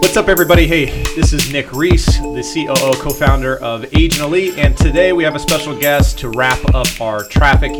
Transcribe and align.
What's 0.00 0.16
up, 0.16 0.28
everybody? 0.28 0.66
Hey, 0.66 0.86
this 1.14 1.32
is 1.32 1.52
Nick 1.52 1.72
Reese, 1.72 2.06
the 2.18 2.42
COO 2.42 3.02
co 3.02 3.10
founder 3.10 3.56
of 3.62 3.84
Agent 3.94 4.22
Elite, 4.24 4.56
and 4.56 4.76
today 4.76 5.12
we 5.12 5.24
have 5.24 5.34
a 5.34 5.38
special 5.38 5.78
guest 5.78 6.18
to 6.20 6.30
wrap 6.30 6.58
up 6.74 6.86
our 7.00 7.24
Traffic 7.24 7.72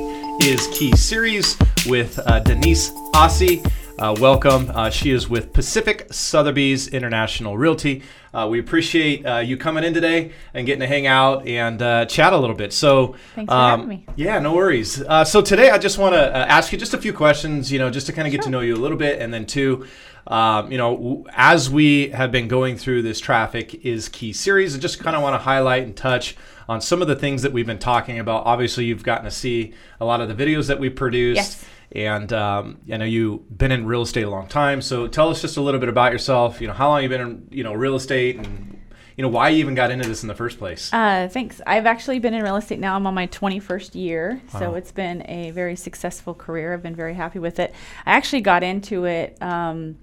is 0.43 0.67
Key 0.73 0.95
series 0.97 1.57
with 1.87 2.19
uh, 2.27 2.41
Denise 2.41 2.91
Ossie. 3.15 3.65
Uh, 3.99 4.15
welcome. 4.21 4.71
Uh, 4.75 4.91
she 4.91 5.11
is 5.11 5.29
with 5.29 5.53
Pacific 5.53 6.07
Sotheby's 6.13 6.87
International 6.89 7.59
Realty. 7.59 8.03
Uh, 8.33 8.47
we 8.49 8.61
appreciate 8.61 9.27
uh, 9.27 9.39
you 9.39 9.57
coming 9.57 9.83
in 9.83 9.93
today 9.93 10.31
and 10.55 10.67
getting 10.67 10.81
to 10.81 10.87
hang 10.87 11.09
out 11.09 11.47
and 11.47 11.83
uh, 11.83 12.05
chat 12.07 12.33
a 12.33 12.37
little 12.37 12.55
bit. 12.55 12.73
So, 12.73 13.17
Thanks 13.35 13.51
for 13.51 13.57
having 13.57 13.89
me. 13.89 14.07
Yeah, 14.15 14.39
no 14.39 14.55
worries. 14.55 15.03
Uh, 15.03 15.25
so 15.25 15.41
today, 15.41 15.71
I 15.71 15.79
just 15.79 15.99
want 15.99 16.15
to 16.15 16.37
ask 16.37 16.73
you 16.73 16.79
just 16.79 16.95
a 16.95 16.99
few 16.99 17.13
questions. 17.13 17.73
You 17.73 17.81
know, 17.81 17.91
just 17.91 18.07
to 18.07 18.13
kind 18.13 18.29
of 18.29 18.33
get 18.33 18.43
to 18.43 18.51
know 18.51 18.61
you 18.61 18.75
a 18.75 18.79
little 18.79 18.99
bit, 18.99 19.21
and 19.21 19.33
then 19.33 19.47
two. 19.47 19.87
Um, 20.29 20.71
you 20.71 20.77
know, 20.77 21.27
as 21.33 21.71
we 21.71 22.11
have 22.11 22.31
been 22.31 22.49
going 22.49 22.77
through 22.77 23.03
this 23.03 23.19
traffic 23.19 23.87
is 23.87 24.09
key 24.11 24.35
series, 24.35 24.77
I 24.77 24.79
just 24.79 25.01
kind 25.01 25.17
of 25.17 25.23
want 25.23 25.35
to 25.35 25.39
highlight 25.39 25.85
and 25.85 25.97
touch 25.97 26.37
on 26.69 26.83
some 26.83 27.01
of 27.01 27.09
the 27.09 27.17
things 27.17 27.43
that 27.43 27.53
we've 27.53 27.67
been 27.67 27.79
talking 27.79 28.19
about. 28.19 28.45
Obviously, 28.45 28.85
you've 28.85 29.03
gotten 29.03 29.25
to 29.25 29.31
see 29.31 29.73
a 30.01 30.05
lot 30.05 30.21
of 30.21 30.29
the 30.29 30.35
videos 30.35 30.69
that 30.69 30.79
we 30.79 30.91
produced. 30.91 31.37
Yes. 31.37 31.65
And 31.93 32.31
um, 32.35 32.79
I 32.93 32.99
know 32.99 33.07
you've 33.07 33.57
been 33.57 33.73
in 33.73 33.87
real 33.87 34.03
estate 34.03 34.25
a 34.25 34.31
long 34.31 34.47
time, 34.47 34.83
so 34.83 35.07
tell 35.07 35.31
us 35.31 35.41
just 35.41 35.57
a 35.57 35.63
little 35.63 35.81
bit 35.81 35.89
about 35.89 36.13
yourself. 36.13 36.61
You 36.61 36.67
know, 36.67 36.75
how 36.75 36.89
long 36.89 37.03
you've 37.03 37.09
been 37.09 37.23
in 37.23 37.49
you 37.51 37.65
know 37.65 37.73
real 37.73 37.97
estate, 37.97 38.37
and 38.37 38.78
you 39.19 39.23
know 39.23 39.29
why 39.29 39.49
you 39.49 39.59
even 39.59 39.75
got 39.75 39.91
into 39.91 40.09
this 40.09 40.23
in 40.23 40.29
the 40.29 40.35
first 40.35 40.59
place. 40.59 40.93
Uh, 40.93 41.29
thanks. 41.29 41.61
I've 41.67 41.87
actually 41.87 42.21
been 42.21 42.35
in 42.35 42.43
real 42.45 42.55
estate 42.55 42.79
now. 42.79 42.95
I'm 42.95 43.05
on 43.05 43.15
my 43.15 43.27
21st 43.27 43.97
year, 43.97 44.41
so 44.57 44.77
it's 44.77 44.93
been 44.93 45.29
a 45.29 45.51
very 45.51 45.75
successful 45.75 46.35
career. 46.35 46.73
I've 46.73 46.85
been 46.85 46.95
very 46.95 47.15
happy 47.15 47.41
with 47.41 47.59
it. 47.59 47.75
I 48.07 48.13
actually 48.13 48.43
got 48.43 48.63
into 48.63 49.07
it 49.07 49.37
um, 49.43 49.99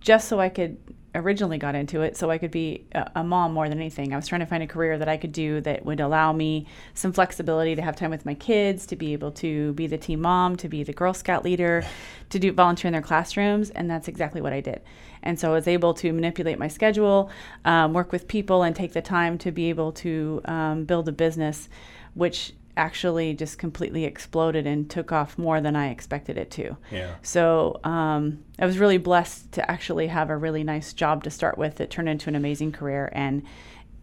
just 0.00 0.28
so 0.28 0.38
I 0.38 0.50
could 0.50 0.76
originally 1.14 1.58
got 1.58 1.74
into 1.74 2.00
it 2.00 2.16
so 2.16 2.30
I 2.30 2.38
could 2.38 2.50
be 2.50 2.86
a, 2.92 3.22
mom 3.22 3.52
more 3.52 3.68
than 3.68 3.78
anything. 3.78 4.12
I 4.12 4.16
was 4.16 4.26
trying 4.26 4.40
to 4.40 4.46
find 4.46 4.62
a 4.62 4.66
career 4.66 4.98
that 4.98 5.08
I 5.08 5.16
could 5.16 5.32
do 5.32 5.60
that 5.60 5.84
would 5.84 6.00
allow 6.00 6.32
me 6.32 6.66
some 6.94 7.12
flexibility 7.12 7.74
to 7.74 7.82
have 7.82 7.96
time 7.96 8.10
with 8.10 8.24
my 8.24 8.34
kids, 8.34 8.86
to 8.86 8.96
be 8.96 9.12
able 9.12 9.30
to 9.32 9.72
be 9.74 9.86
the 9.86 9.98
team 9.98 10.20
mom, 10.20 10.56
to 10.56 10.68
be 10.68 10.82
the 10.82 10.92
Girl 10.92 11.12
Scout 11.12 11.44
leader, 11.44 11.84
to 12.30 12.38
do 12.38 12.52
volunteer 12.52 12.88
in 12.88 12.92
their 12.92 13.02
classrooms, 13.02 13.70
and 13.70 13.90
that's 13.90 14.08
exactly 14.08 14.40
what 14.40 14.52
I 14.52 14.60
did. 14.60 14.80
And 15.22 15.38
so 15.38 15.50
I 15.50 15.54
was 15.54 15.68
able 15.68 15.94
to 15.94 16.12
manipulate 16.12 16.58
my 16.58 16.68
schedule, 16.68 17.30
um, 17.64 17.92
work 17.92 18.10
with 18.10 18.26
people, 18.26 18.62
and 18.62 18.74
take 18.74 18.92
the 18.92 19.02
time 19.02 19.38
to 19.38 19.52
be 19.52 19.68
able 19.68 19.92
to 19.92 20.40
um, 20.46 20.84
build 20.84 21.08
a 21.08 21.12
business, 21.12 21.68
which 22.14 22.54
actually 22.76 23.34
just 23.34 23.58
completely 23.58 24.04
exploded 24.04 24.66
and 24.66 24.88
took 24.88 25.12
off 25.12 25.36
more 25.36 25.60
than 25.60 25.76
I 25.76 25.90
expected 25.90 26.38
it 26.38 26.50
to. 26.52 26.76
Yeah. 26.90 27.14
So 27.22 27.80
um, 27.84 28.42
I 28.58 28.66
was 28.66 28.78
really 28.78 28.98
blessed 28.98 29.52
to 29.52 29.70
actually 29.70 30.06
have 30.06 30.30
a 30.30 30.36
really 30.36 30.64
nice 30.64 30.92
job 30.92 31.24
to 31.24 31.30
start 31.30 31.58
with 31.58 31.76
that 31.76 31.90
turned 31.90 32.08
into 32.08 32.28
an 32.30 32.34
amazing 32.36 32.72
career, 32.72 33.10
and 33.12 33.42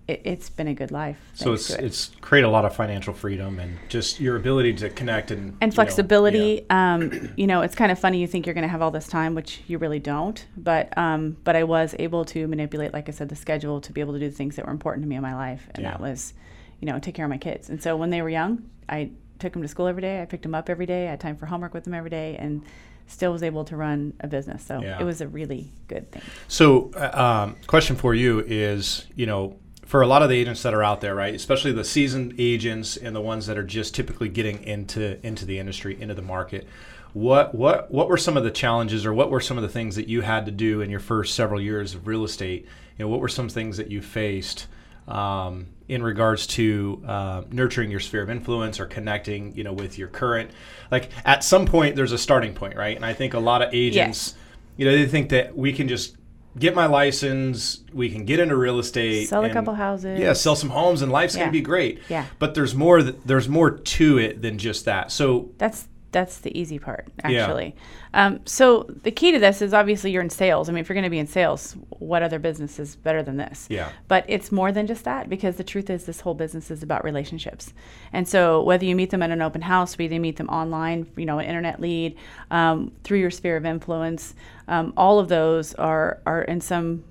it, 0.08 0.22
it's 0.23 0.50
been 0.50 0.67
a 0.67 0.73
good 0.75 0.92
life. 0.92 1.17
So 1.34 1.53
it's 1.53 1.72
it. 1.72 1.84
it's 1.84 2.12
create 2.22 2.44
a 2.44 2.50
lot 2.50 2.64
of 2.66 2.75
financial 2.75 3.14
freedom 3.14 3.59
and 3.59 3.78
just 3.90 4.20
your 4.20 4.36
ability 4.36 4.73
to 4.73 4.90
connect 4.90 5.31
and 5.31 5.45
you 5.45 5.52
know, 5.52 5.58
and 5.62 5.73
flexibility. 5.73 6.66
yeah. 6.70 6.94
Um, 6.94 7.31
you 7.38 7.47
know, 7.47 7.62
it's 7.62 7.75
kind 7.75 7.92
of 7.92 7.97
funny. 7.97 8.20
You 8.20 8.28
think 8.28 8.45
you're 8.45 8.53
going 8.56 8.64
to 8.64 8.67
have 8.70 8.81
all 8.84 8.92
this 8.92 9.08
time, 9.08 9.34
which 9.34 9.62
you 9.67 9.78
really 9.80 10.00
don't. 10.00 10.45
But 10.58 10.95
um, 10.97 11.38
but 11.44 11.56
I 11.56 11.64
was 11.64 11.95
able 11.97 12.23
to 12.25 12.47
manipulate, 12.47 12.94
like 12.94 13.09
I 13.09 13.12
said, 13.14 13.30
the 13.30 13.36
schedule 13.36 13.81
to 13.81 13.92
be 13.92 14.02
able 14.02 14.14
to 14.14 14.20
do 14.20 14.30
the 14.30 14.36
things 14.36 14.56
that 14.58 14.66
were 14.66 14.72
important 14.72 15.03
to 15.06 15.09
me 15.09 15.16
in 15.16 15.22
my 15.23 15.34
life, 15.36 15.67
and 15.73 15.84
Yeah. 15.84 15.92
that 15.92 16.02
was, 16.02 16.34
you 16.80 16.85
know, 16.88 16.99
take 16.99 17.16
care 17.16 17.25
of 17.25 17.30
my 17.30 17.38
kids. 17.38 17.69
And 17.69 17.81
so 17.81 17.95
when 17.97 18.09
they 18.09 18.22
were 18.22 18.30
young, 18.30 18.69
I 18.88 19.11
took 19.39 19.53
them 19.53 19.61
to 19.61 19.67
school 19.67 19.88
every 19.88 20.02
day. 20.02 20.22
I 20.22 20.25
picked 20.25 20.44
them 20.44 20.55
up 20.55 20.69
every 20.69 20.85
day. 20.85 21.08
I 21.08 21.11
had 21.11 21.19
time 21.19 21.38
for 21.38 21.45
homework 21.45 21.73
with 21.73 21.83
them 21.85 21.94
every 21.94 22.09
day, 22.09 22.35
and 22.38 22.63
still 23.08 23.31
was 23.31 23.41
able 23.44 23.66
to 23.66 23.75
run 23.75 24.13
a 24.19 24.27
business. 24.27 24.63
So 24.63 24.81
Yeah. 24.81 25.00
it 25.00 25.03
was 25.03 25.22
a 25.22 25.27
really 25.27 25.72
good 25.88 26.11
thing. 26.11 26.22
So, 26.47 26.91
uh, 26.95 27.45
um, 27.47 27.55
question 27.67 27.95
for 27.95 28.13
you 28.13 28.44
is, 28.47 29.05
you 29.16 29.25
know, 29.25 29.55
for 29.85 30.02
a 30.02 30.07
lot 30.07 30.22
of 30.22 30.30
the 30.30 30.35
agents 30.38 30.61
that 30.61 30.75
are 30.75 30.83
out 30.83 31.02
there, 31.02 31.16
right, 31.16 31.33
especially 31.33 31.72
the 31.72 31.83
seasoned 31.83 32.35
agents 32.38 32.95
and 32.95 33.16
the 33.16 33.22
ones 33.22 33.47
that 33.47 33.57
are 33.57 33.63
just 33.63 33.95
typically 33.95 34.30
getting 34.30 34.63
into 34.63 35.25
into 35.25 35.46
the 35.46 35.57
industry, 35.57 36.00
into 36.00 36.13
the 36.13 36.22
market, 36.22 36.67
what 37.13 37.56
what 37.56 37.90
what 37.90 38.07
were 38.07 38.17
some 38.17 38.38
of 38.38 38.44
the 38.44 38.51
challenges, 38.51 39.03
or 39.06 39.13
what 39.13 39.31
were 39.31 39.40
some 39.40 39.57
of 39.57 39.63
the 39.63 39.69
things 39.69 39.96
that 39.96 40.07
you 40.07 40.22
had 40.22 40.46
to 40.46 40.51
do 40.51 40.81
in 40.81 40.91
your 40.91 41.00
first 41.00 41.34
several 41.34 41.59
years 41.59 41.96
of 41.96 42.06
real 42.06 42.23
estate? 42.23 42.67
You 42.97 43.06
know, 43.06 43.09
what 43.09 43.19
were 43.19 43.28
some 43.29 43.50
things 43.50 43.78
that 43.78 43.90
you 43.90 44.01
faced? 44.01 44.67
Um, 45.09 45.68
in 45.88 46.03
regards 46.03 46.46
to 46.46 47.02
uh, 47.08 47.42
nurturing 47.52 47.90
your 47.90 48.00
sphere 48.00 48.22
of 48.22 48.30
influence 48.30 48.80
or 48.80 48.86
connecting, 48.86 49.56
you 49.56 49.64
know, 49.64 49.74
with 49.74 49.97
your 49.97 50.08
current, 50.08 50.52
like 50.92 51.09
at 51.25 51.44
some 51.44 51.66
point 51.66 51.96
there's 51.96 52.12
a 52.12 52.18
starting 52.18 52.53
point, 52.53 52.75
right? 52.75 52.96
And 52.96 53.03
I 53.03 53.14
think 53.14 53.34
a 53.34 53.40
lot 53.40 53.64
of 53.64 53.74
agents, 53.74 54.36
you 54.78 54.86
know, 54.86 54.92
they 54.96 55.08
think 55.08 55.30
that 55.30 55.58
we 55.58 55.74
can 55.74 55.88
just 55.88 56.16
get 56.59 56.75
my 56.75 56.86
license, 56.86 57.84
we 57.92 58.09
can 58.12 58.24
get 58.25 58.40
into 58.40 58.56
real 58.56 58.78
estate, 58.78 59.30
Sell 59.30 59.44
a 59.44 59.50
couple 59.50 59.74
houses. 59.74 60.20
yeah, 60.20 60.34
sell 60.34 60.56
some 60.56 60.70
homes, 60.70 61.02
and 61.02 61.12
life's 61.12 61.34
Yeah. 61.36 61.41
gonna 61.41 61.52
be 61.53 61.62
great. 61.62 62.02
Yeah. 62.08 62.26
But 62.38 62.53
there's 62.53 62.76
more. 62.76 63.02
th- 63.02 63.16
There's 63.26 63.50
more 63.50 63.72
to 63.72 64.18
it 64.20 64.44
than 64.44 64.59
just 64.59 64.86
that. 64.86 65.12
So 65.12 65.50
That's 65.58 65.88
that's 66.12 66.40
the 66.40 66.58
easy 66.59 66.80
part, 66.80 67.08
Yeah. 67.28 67.42
actually. 67.44 67.75
Um, 68.14 68.40
so 68.46 68.88
the 69.03 69.12
key 69.12 69.31
to 69.31 69.40
this 69.40 69.62
is 69.62 69.74
obviously 69.74 70.12
you're 70.12 70.24
in 70.24 70.30
sales. 70.30 70.68
I 70.68 70.72
mean, 70.72 70.81
if 70.81 70.90
you're 70.90 70.96
going 70.96 71.03
to 71.03 71.09
be 71.09 71.20
in 71.20 71.28
sales, 71.28 71.75
what 71.90 72.24
other 72.24 72.40
business 72.40 72.80
is 72.80 72.96
better 72.96 73.22
than 73.22 73.38
this? 73.38 73.68
Yeah. 73.70 73.90
But 74.08 74.25
it's 74.28 74.52
more 74.52 74.72
than 74.72 74.88
just 74.88 75.03
that 75.03 75.30
because 75.30 75.58
the 75.58 75.64
truth 75.64 75.90
is 75.90 76.06
this 76.06 76.22
whole 76.22 76.34
business 76.34 76.72
is 76.72 76.81
about 76.81 77.03
relationships. 77.03 77.74
And 78.12 78.28
so 78.28 78.64
whether 78.64 78.86
you 78.86 78.96
meet 78.96 79.12
them 79.12 79.22
at 79.22 79.30
an 79.30 79.42
open 79.42 79.62
house, 79.62 79.97
whether 79.97 80.14
you 80.14 80.20
meet 80.20 80.38
them 80.38 80.50
online, 80.50 81.08
you 81.16 81.25
know, 81.25 81.38
an 81.40 81.46
internet 81.46 81.80
lead, 81.80 82.18
um, 82.50 82.91
through 83.03 83.20
your 83.20 83.31
sphere 83.31 83.58
of 83.58 83.66
influence, 83.66 84.34
um, 84.68 84.94
all 84.97 85.20
of 85.20 85.30
those 85.30 85.74
are 85.76 86.20
are 86.26 86.41
in 86.44 86.62
some 86.62 87.03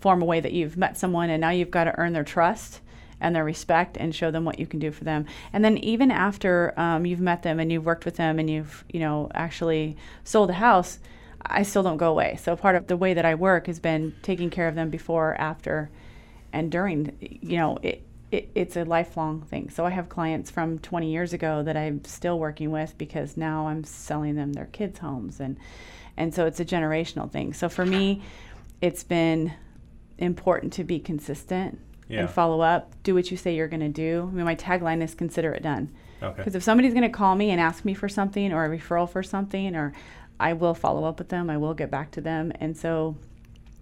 form 0.00 0.22
of 0.22 0.28
way 0.28 0.40
that 0.40 0.52
you've 0.52 0.76
met 0.76 0.96
someone 0.96 1.30
and 1.30 1.40
now 1.40 1.50
you've 1.50 1.70
got 1.70 1.84
to 1.84 1.98
earn 1.98 2.12
their 2.12 2.24
trust 2.24 2.80
and 3.20 3.34
their 3.34 3.44
respect 3.44 3.96
and 3.96 4.14
show 4.14 4.30
them 4.30 4.44
what 4.44 4.58
you 4.58 4.66
can 4.66 4.78
do 4.78 4.90
for 4.90 5.04
them. 5.04 5.26
And 5.52 5.64
then 5.64 5.78
even 5.78 6.10
after 6.10 6.78
um, 6.78 7.06
you've 7.06 7.20
met 7.20 7.42
them 7.42 7.58
and 7.58 7.72
you've 7.72 7.86
worked 7.86 8.04
with 8.04 8.16
them 8.16 8.38
and 8.38 8.48
you've 8.48 8.84
you 8.88 9.00
know 9.00 9.30
actually 9.34 9.96
sold 10.24 10.50
a 10.50 10.54
house, 10.54 10.98
I 11.42 11.62
still 11.62 11.82
don't 11.82 11.96
go 11.96 12.10
away. 12.10 12.38
So 12.42 12.56
part 12.56 12.76
of 12.76 12.86
the 12.86 12.96
way 12.96 13.14
that 13.14 13.24
I 13.24 13.34
work 13.34 13.66
has 13.66 13.80
been 13.80 14.14
taking 14.22 14.50
care 14.50 14.68
of 14.68 14.74
them 14.74 14.90
before, 14.90 15.34
after, 15.40 15.90
and 16.52 16.70
during. 16.70 17.16
You 17.20 17.56
know 17.56 17.78
it. 17.82 18.02
It, 18.32 18.50
it's 18.56 18.76
a 18.76 18.84
lifelong 18.84 19.42
thing. 19.42 19.70
So 19.70 19.86
I 19.86 19.90
have 19.90 20.08
clients 20.08 20.50
from 20.50 20.80
20 20.80 21.12
years 21.12 21.32
ago 21.32 21.62
that 21.62 21.76
I'm 21.76 22.02
still 22.04 22.40
working 22.40 22.72
with 22.72 22.98
because 22.98 23.36
now 23.36 23.68
I'm 23.68 23.84
selling 23.84 24.34
them 24.34 24.52
their 24.52 24.66
kids' 24.66 24.98
homes 24.98 25.38
and 25.38 25.56
and 26.16 26.34
so 26.34 26.44
it's 26.46 26.58
a 26.58 26.64
generational 26.64 27.30
thing. 27.30 27.52
So 27.52 27.68
for 27.68 27.86
me, 27.86 28.22
it's 28.80 29.04
been 29.04 29.52
important 30.18 30.72
to 30.72 30.84
be 30.84 30.98
consistent 30.98 31.78
Yeah. 32.08 32.20
and 32.20 32.30
follow 32.30 32.60
up. 32.60 32.92
Do 33.02 33.14
what 33.14 33.30
you 33.30 33.36
say 33.36 33.54
you're 33.54 33.68
going 33.68 33.80
to 33.80 33.88
do. 33.88 34.28
I 34.30 34.34
mean, 34.34 34.44
my 34.44 34.54
tagline 34.54 35.02
is 35.02 35.14
"Consider 35.14 35.52
it 35.52 35.62
done." 35.62 35.90
okay. 36.22 36.34
Because 36.36 36.54
if 36.54 36.62
somebody's 36.62 36.92
going 36.94 37.02
to 37.02 37.08
call 37.16 37.34
me 37.34 37.50
and 37.50 37.60
ask 37.60 37.84
me 37.84 37.94
for 37.94 38.08
something 38.08 38.52
or 38.52 38.64
a 38.64 38.68
referral 38.78 39.08
for 39.08 39.22
something, 39.22 39.74
or 39.76 39.92
I 40.38 40.52
will 40.52 40.74
follow 40.74 41.04
up 41.04 41.18
with 41.18 41.28
them, 41.30 41.50
I 41.50 41.56
will 41.56 41.74
get 41.74 41.90
back 41.90 42.10
to 42.12 42.20
them. 42.20 42.52
And 42.60 42.76
so, 42.76 43.16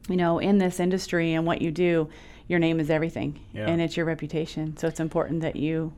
you 0.09 0.17
know, 0.17 0.39
in 0.39 0.59
this 0.59 0.81
industry 0.81 1.33
and 1.35 1.47
what 1.47 1.61
you 1.63 1.71
do, 1.71 2.09
your 2.49 2.59
name 2.59 2.79
is 2.81 2.91
everything, 2.91 3.41
Yeah. 3.53 3.67
and 3.69 3.81
it's 3.81 3.97
your 3.97 4.07
reputation. 4.07 4.77
So 4.77 4.87
it's 4.89 5.01
important 5.01 5.41
that 5.43 5.57
you 5.57 5.93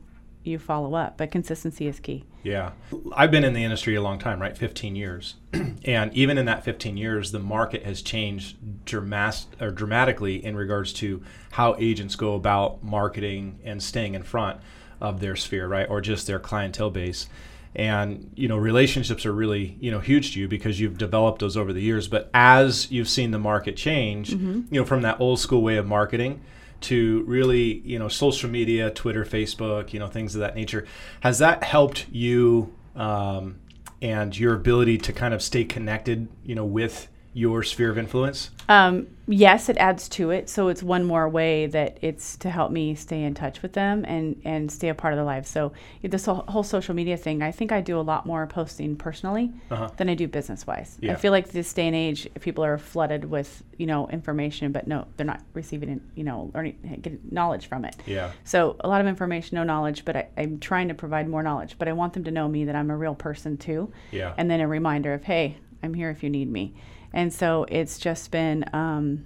you 0.47 0.57
follow 0.59 0.95
up. 0.95 1.17
But 1.17 1.31
consistency 1.31 1.87
is 1.87 1.99
key. 1.99 2.23
Yeah. 2.43 2.71
I've 3.13 3.31
been 3.31 3.43
in 3.43 3.53
the 3.53 3.63
industry 3.63 3.95
a 3.95 4.01
long 4.01 4.19
time, 4.19 4.41
right? 4.41 4.57
15 4.57 4.95
years. 4.95 5.35
and 5.85 6.13
even 6.13 6.37
in 6.37 6.45
that 6.45 6.63
15 6.63 6.97
years, 6.97 7.31
the 7.31 7.39
market 7.39 7.83
has 7.83 8.01
changed 8.01 8.57
dramas- 8.85 9.47
or 9.59 9.69
dramatically 9.71 10.43
in 10.43 10.55
regards 10.55 10.93
to 10.93 11.21
how 11.51 11.75
agents 11.77 12.15
go 12.15 12.35
about 12.35 12.83
marketing 12.83 13.59
and 13.63 13.83
staying 13.83 14.15
in 14.15 14.23
front 14.23 14.59
of 15.01 15.19
their 15.19 15.35
sphere, 15.35 15.67
right? 15.67 15.89
Or 15.89 16.01
just 16.01 16.25
their 16.25 16.39
clientele 16.39 16.89
base. 16.89 17.27
And, 17.75 18.31
you 18.35 18.47
know, 18.47 18.57
relationships 18.57 19.25
are 19.25 19.33
really, 19.33 19.77
you 19.79 19.91
know, 19.91 19.99
huge 19.99 20.33
to 20.33 20.39
you 20.39 20.47
because 20.47 20.79
you've 20.79 20.97
developed 20.97 21.39
those 21.39 21.55
over 21.55 21.73
the 21.73 21.81
years. 21.81 22.07
But 22.07 22.29
as 22.33 22.89
you've 22.89 23.09
seen 23.09 23.31
the 23.31 23.39
market 23.39 23.75
change, 23.75 24.31
mm-hmm. 24.31 24.73
you 24.73 24.81
know, 24.81 24.85
from 24.85 25.01
that 25.03 25.19
old 25.19 25.39
school 25.39 25.61
way 25.61 25.75
of 25.77 25.85
marketing 25.85 26.41
to 26.81 27.23
really, 27.23 27.79
you 27.79 27.99
know, 27.99 28.07
social 28.07 28.49
media, 28.49 28.89
Twitter, 28.91 29.25
Facebook, 29.25 29.93
you 29.93 29.99
know, 29.99 30.07
things 30.07 30.35
of 30.35 30.41
that 30.41 30.55
nature. 30.55 30.85
Has 31.21 31.39
that 31.39 31.63
helped 31.63 32.07
you 32.11 32.73
um, 32.95 33.59
and 34.01 34.37
your 34.37 34.53
ability 34.53 34.97
to 34.99 35.13
kind 35.13 35.33
of 35.33 35.41
stay 35.41 35.63
connected, 35.63 36.27
you 36.43 36.55
know, 36.55 36.65
with 36.65 37.07
your 37.37 37.61
sphere 37.61 37.91
of 37.91 37.97
influence? 37.99 38.49
Um, 38.67 39.07
yes, 39.27 39.69
it 39.69 39.77
adds 39.77 40.09
to 40.09 40.31
it. 40.31 40.49
So 40.49 40.69
it's 40.69 40.81
one 40.81 41.03
more 41.03 41.29
way 41.29 41.67
that 41.67 41.99
it's 42.01 42.35
to 42.37 42.49
help 42.49 42.71
me 42.71 42.95
stay 42.95 43.21
in 43.23 43.35
touch 43.35 43.61
with 43.61 43.73
them 43.73 44.03
and, 44.05 44.41
and 44.43 44.71
stay 44.71 44.89
a 44.89 44.95
part 44.95 45.13
of 45.13 45.17
their 45.17 45.23
lives. 45.25 45.47
So 45.47 45.71
this 46.01 46.25
whole, 46.25 46.43
whole 46.47 46.63
social 46.63 46.95
media 46.95 47.15
thing, 47.15 47.43
I 47.43 47.51
think 47.51 47.71
I 47.71 47.79
do 47.79 47.99
a 47.99 48.01
lot 48.01 48.25
more 48.25 48.47
posting 48.47 48.95
personally 48.95 49.51
Uh-huh. 49.69 49.89
than 49.97 50.09
I 50.09 50.15
do 50.15 50.27
business 50.27 50.65
wise. 50.65 50.97
Yeah. 50.99 51.13
I 51.13 51.15
feel 51.15 51.31
like 51.31 51.49
this 51.51 51.71
day 51.73 51.85
and 51.85 51.95
age, 51.95 52.27
people 52.41 52.65
are 52.65 52.77
flooded 52.79 53.25
with 53.25 53.63
you 53.77 53.85
know 53.85 54.07
information, 54.09 54.71
but 54.71 54.87
no, 54.87 55.05
they're 55.15 55.25
not 55.25 55.41
receiving 55.53 56.01
you 56.15 56.23
know 56.23 56.49
learning 56.55 56.99
getting 57.03 57.19
knowledge 57.29 57.67
from 57.67 57.85
it. 57.85 57.95
Yeah. 58.07 58.31
So 58.45 58.75
a 58.79 58.87
lot 58.87 58.99
of 58.99 59.05
information, 59.07 59.55
no 59.55 59.63
knowledge, 59.63 60.03
but 60.05 60.15
I, 60.15 60.27
I'm 60.37 60.59
trying 60.59 60.87
to 60.87 60.95
provide 60.95 61.29
more 61.29 61.43
knowledge. 61.43 61.75
But 61.77 61.87
I 61.87 61.93
want 61.93 62.13
them 62.13 62.23
to 62.23 62.31
know 62.31 62.47
me 62.47 62.65
that 62.65 62.75
I'm 62.75 62.89
a 62.89 62.97
real 62.97 63.13
person 63.15 63.57
too 63.57 63.93
Yeah. 64.11 64.33
and 64.37 64.49
then 64.49 64.59
a 64.59 64.67
reminder 64.67 65.13
of 65.13 65.23
hey 65.23 65.57
i'm 65.83 65.93
here 65.93 66.09
if 66.09 66.23
you 66.23 66.29
need 66.29 66.51
me 66.51 66.73
and 67.13 67.33
so 67.33 67.65
it's 67.69 67.97
just 67.99 68.31
been 68.31 68.65
um, 68.73 69.25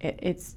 it, 0.00 0.18
it's 0.22 0.56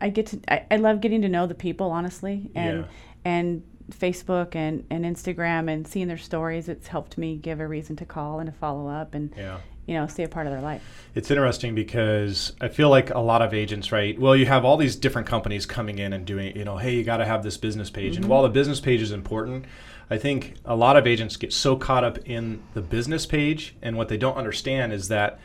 I 0.00 0.08
get 0.08 0.26
to 0.26 0.40
I, 0.48 0.64
I 0.70 0.76
love 0.76 1.00
getting 1.00 1.22
to 1.22 1.28
know 1.28 1.46
the 1.46 1.54
people 1.54 1.90
honestly 1.90 2.50
and 2.54 2.80
Yeah. 2.80 2.84
and 3.24 3.62
Facebook 3.90 4.54
and, 4.54 4.84
and 4.90 5.04
Instagram 5.04 5.68
and 5.70 5.86
seeing 5.86 6.06
their 6.08 6.16
stories 6.18 6.68
it's 6.68 6.86
helped 6.88 7.18
me 7.18 7.36
give 7.36 7.60
a 7.60 7.66
reason 7.66 7.96
to 7.96 8.04
call 8.04 8.38
and 8.38 8.46
to 8.50 8.56
follow 8.56 8.88
up 8.88 9.14
and 9.14 9.32
Yeah. 9.36 9.58
you 9.86 9.94
know 9.94 10.06
stay 10.06 10.22
a 10.24 10.28
part 10.28 10.46
of 10.46 10.52
their 10.52 10.62
life. 10.62 10.82
It's 11.14 11.30
interesting 11.30 11.74
because 11.74 12.52
I 12.60 12.68
feel 12.68 12.88
like 12.88 13.10
a 13.10 13.18
lot 13.18 13.42
of 13.42 13.52
agents, 13.52 13.90
right? 13.90 14.16
Well, 14.18 14.36
you 14.36 14.46
have 14.46 14.64
all 14.64 14.76
these 14.76 14.94
different 14.96 15.26
companies 15.26 15.66
coming 15.66 15.98
in 15.98 16.12
and 16.12 16.24
doing, 16.24 16.56
you 16.56 16.64
know, 16.64 16.76
hey, 16.76 16.94
you 16.94 17.02
got 17.02 17.16
to 17.16 17.26
have 17.26 17.42
this 17.42 17.56
business 17.56 17.90
page. 17.90 18.16
And 18.16 18.26
while 18.26 18.42
the 18.42 18.48
business 18.48 18.78
page 18.80 19.02
is 19.02 19.10
important, 19.10 19.64
I 20.10 20.18
think 20.18 20.56
a 20.64 20.74
lot 20.74 20.96
of 20.96 21.06
agents 21.06 21.36
get 21.36 21.52
so 21.52 21.76
caught 21.76 22.02
up 22.02 22.18
in 22.26 22.62
the 22.74 22.82
business 22.82 23.26
page. 23.26 23.76
And 23.80 23.96
what 23.96 24.08
they 24.08 24.16
don't 24.16 24.36
understand 24.36 24.92
is 24.92 25.08
that, 25.08 25.38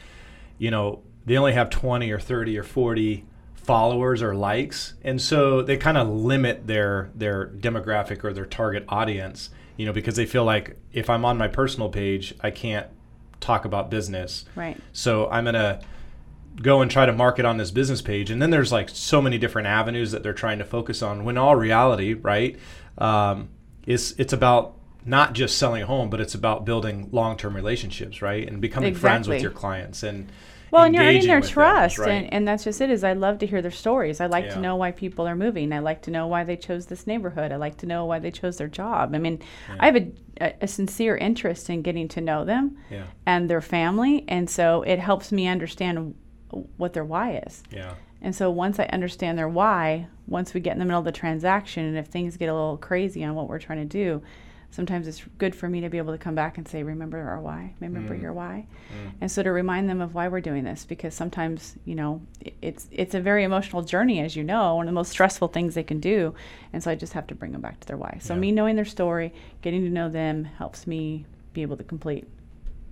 you 0.57 0.71
know, 0.71 1.03
they 1.25 1.37
only 1.37 1.53
have 1.53 1.69
20 1.69 2.09
or 2.11 2.19
30 2.19 2.57
or 2.57 2.63
40 2.63 3.25
followers 3.53 4.21
or 4.21 4.35
likes. 4.35 4.95
And 5.03 5.21
so 5.21 5.61
they 5.61 5.77
kind 5.77 5.97
of 5.97 6.07
limit 6.07 6.67
their 6.67 7.11
their 7.15 7.47
demographic 7.47 8.23
or 8.23 8.33
their 8.33 8.45
target 8.45 8.85
audience, 8.89 9.49
you 9.77 9.85
know, 9.85 9.93
because 9.93 10.15
they 10.15 10.25
feel 10.25 10.45
like 10.45 10.77
if 10.93 11.09
I'm 11.09 11.25
on 11.25 11.37
my 11.37 11.47
personal 11.47 11.89
page, 11.89 12.33
I 12.41 12.51
can't 12.51 12.87
talk 13.39 13.65
about 13.65 13.89
business. 13.89 14.45
Right. 14.55 14.77
So 14.93 15.29
I'm 15.29 15.45
gonna 15.45 15.81
go 16.61 16.81
and 16.81 16.89
try 16.89 17.05
to 17.05 17.11
market 17.11 17.45
on 17.45 17.57
this 17.57 17.71
business 17.71 18.01
page, 18.01 18.31
and 18.31 18.41
then 18.41 18.49
there's 18.49 18.71
like 18.71 18.89
so 18.89 19.21
many 19.21 19.37
different 19.37 19.67
avenues 19.67 20.11
that 20.11 20.23
they're 20.23 20.33
trying 20.33 20.59
to 20.59 20.65
focus 20.65 21.01
on. 21.01 21.25
When 21.25 21.37
all 21.37 21.55
reality, 21.55 22.13
right, 22.13 22.57
um, 22.97 23.49
is 23.85 24.15
it's 24.17 24.33
about 24.33 24.73
not 25.05 25.33
just 25.33 25.57
selling 25.57 25.83
a 25.83 25.85
home, 25.85 26.09
but 26.09 26.19
it's 26.19 26.33
about 26.33 26.65
building 26.65 27.09
long-term 27.11 27.55
relationships, 27.55 28.21
right, 28.21 28.47
and 28.47 28.59
becoming 28.59 28.95
friends 28.95 29.27
with 29.27 29.41
your 29.41 29.51
clients 29.51 30.01
and 30.01 30.31
Well, 30.71 30.83
and 30.83 30.95
you're 30.95 31.03
earning 31.03 31.27
their 31.27 31.37
with 31.37 31.45
them, 31.45 31.53
trust, 31.53 31.97
right? 31.99 32.09
and, 32.11 32.33
and 32.33 32.47
that's 32.47 32.63
just 32.63 32.81
it. 32.81 32.89
Is 32.89 33.03
I 33.03 33.13
love 33.13 33.37
to 33.39 33.45
hear 33.45 33.61
their 33.61 33.69
stories. 33.71 34.19
I 34.19 34.25
like 34.25 34.45
Yeah. 34.45 34.55
to 34.55 34.59
know 34.59 34.75
why 34.75 34.91
people 34.91 35.27
are 35.27 35.35
moving. 35.35 35.71
I 35.71 35.79
like 35.79 36.01
to 36.03 36.11
know 36.11 36.25
why 36.25 36.43
they 36.43 36.57
chose 36.57 36.87
this 36.87 37.05
neighborhood. 37.05 37.51
I 37.51 37.57
like 37.57 37.77
to 37.77 37.85
know 37.85 38.05
why 38.05 38.17
they 38.19 38.31
chose 38.31 38.57
their 38.57 38.67
job. 38.67 39.13
I 39.13 39.19
mean, 39.19 39.39
I 39.79 39.85
have 39.85 39.95
a, 39.95 40.11
a, 40.41 40.53
a 40.61 40.67
sincere 40.67 41.15
interest 41.17 41.69
in 41.69 41.83
getting 41.83 42.07
to 42.09 42.21
know 42.21 42.43
them 42.45 42.77
yeah, 42.89 43.03
and 43.27 43.47
their 43.47 43.61
family, 43.61 44.25
and 44.27 44.49
so 44.49 44.81
it 44.81 44.97
helps 44.99 45.31
me 45.31 45.47
understand 45.47 46.15
what 46.77 46.93
their 46.93 47.05
why 47.05 47.41
is. 47.45 47.61
yeah, 47.71 47.93
And 48.21 48.35
so 48.35 48.49
once 48.49 48.79
I 48.79 48.85
understand 48.85 49.37
their 49.37 49.49
why, 49.49 50.07
once 50.27 50.53
we 50.53 50.59
get 50.61 50.73
in 50.73 50.79
the 50.79 50.85
middle 50.85 50.99
of 50.99 51.05
the 51.05 51.11
transaction, 51.11 51.85
and 51.85 51.97
if 51.97 52.07
things 52.07 52.37
get 52.37 52.49
a 52.49 52.53
little 52.53 52.77
crazy 52.77 53.23
on 53.23 53.35
what 53.35 53.47
we're 53.47 53.59
trying 53.59 53.79
to 53.79 53.85
do, 53.85 54.21
sometimes 54.71 55.07
it's 55.07 55.23
good 55.37 55.55
for 55.55 55.69
me 55.69 55.79
to 55.81 55.89
be 55.89 55.97
able 55.99 56.11
to 56.11 56.17
come 56.17 56.35
back 56.35 56.57
and 56.57 56.67
say, 56.67 56.81
"Remember 56.83 57.19
our 57.19 57.39
why. 57.39 57.73
Remember 57.79 58.15
Mm. 58.15 58.21
your 58.21 58.33
why," 58.33 58.65
and 59.21 59.31
so 59.31 59.41
to 59.43 59.51
remind 59.51 59.87
them 59.87 60.01
of 60.01 60.15
why 60.15 60.27
we're 60.27 60.41
doing 60.41 60.63
this, 60.63 60.85
because 60.85 61.13
sometimes 61.13 61.77
you 61.85 61.95
know 61.95 62.21
it's 62.61 62.87
it's 62.91 63.13
a 63.13 63.21
very 63.21 63.43
emotional 63.43 63.83
journey, 63.83 64.19
as 64.19 64.35
you 64.35 64.43
know, 64.43 64.75
one 64.75 64.87
of 64.87 64.91
the 64.91 64.95
most 64.95 65.11
stressful 65.11 65.49
things 65.49 65.75
they 65.75 65.83
can 65.83 65.99
do, 65.99 66.33
and 66.73 66.81
so 66.83 66.91
I 66.91 66.95
just 66.95 67.13
have 67.13 67.27
to 67.27 67.35
bring 67.35 67.51
them 67.51 67.61
back 67.61 67.79
to 67.81 67.87
their 67.87 67.95
why. 67.97 68.17
So 68.21 68.33
Yeah. 68.33 68.39
me 68.39 68.51
knowing 68.51 68.75
their 68.75 68.85
story, 68.85 69.33
getting 69.61 69.83
to 69.83 69.89
know 69.89 70.09
them, 70.09 70.45
helps 70.45 70.87
me 70.87 71.25
be 71.53 71.61
able 71.61 71.77
to 71.77 71.83
complete, 71.83 72.27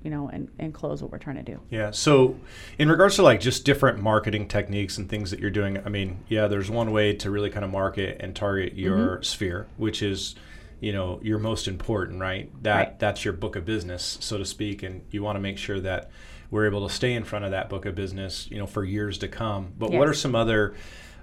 you 0.04 0.10
know, 0.12 0.30
and, 0.30 0.50
and 0.60 0.74
close 0.74 1.02
what 1.02 1.12
we're 1.12 1.18
trying 1.18 1.38
to 1.38 1.44
do. 1.44 1.60
yeah. 1.70 1.92
So, 1.92 2.36
in 2.78 2.90
regards 2.90 3.16
to 3.16 3.24
like 3.24 3.40
just 3.40 3.66
different 3.66 4.00
marketing 4.00 4.48
techniques 4.48 4.98
and 4.98 5.10
things 5.10 5.32
that 5.32 5.40
you're 5.40 5.50
doing, 5.50 5.82
I 5.86 5.90
mean, 5.90 6.20
yeah, 6.28 6.48
there's 6.48 6.70
one 6.70 6.92
way 6.92 7.14
to 7.16 7.32
really 7.32 7.50
kind 7.50 7.64
of 7.64 7.72
market 7.72 8.18
and 8.20 8.36
target 8.36 8.76
your 8.76 9.22
sphere, 9.24 9.68
which 9.78 10.02
is 10.04 10.36
you 10.82 10.92
know 10.92 11.20
your 11.24 11.40
most 11.40 11.70
important 11.70 12.20
right 12.20 12.52
that 12.64 12.76
Right. 12.76 13.00
that's 13.00 13.24
your 13.24 13.34
book 13.34 13.56
of 13.56 13.64
business 13.64 14.18
so 14.20 14.38
to 14.38 14.44
speak 14.44 14.84
and 14.84 15.02
you 15.12 15.24
want 15.24 15.38
to 15.38 15.40
make 15.40 15.58
sure 15.58 15.80
that 15.80 16.10
we're 16.52 16.66
able 16.66 16.86
to 16.86 16.94
stay 16.94 17.14
in 17.14 17.24
front 17.24 17.46
of 17.46 17.52
that 17.52 17.70
book 17.70 17.86
of 17.86 17.96
business 17.96 18.50
you 18.52 18.58
know 18.58 18.68
for 18.68 18.84
years 18.84 19.18
to 19.20 19.30
come 19.30 19.72
but 19.80 19.92
what 19.94 20.10
are 20.10 20.14
some 20.14 20.36
other 20.36 20.74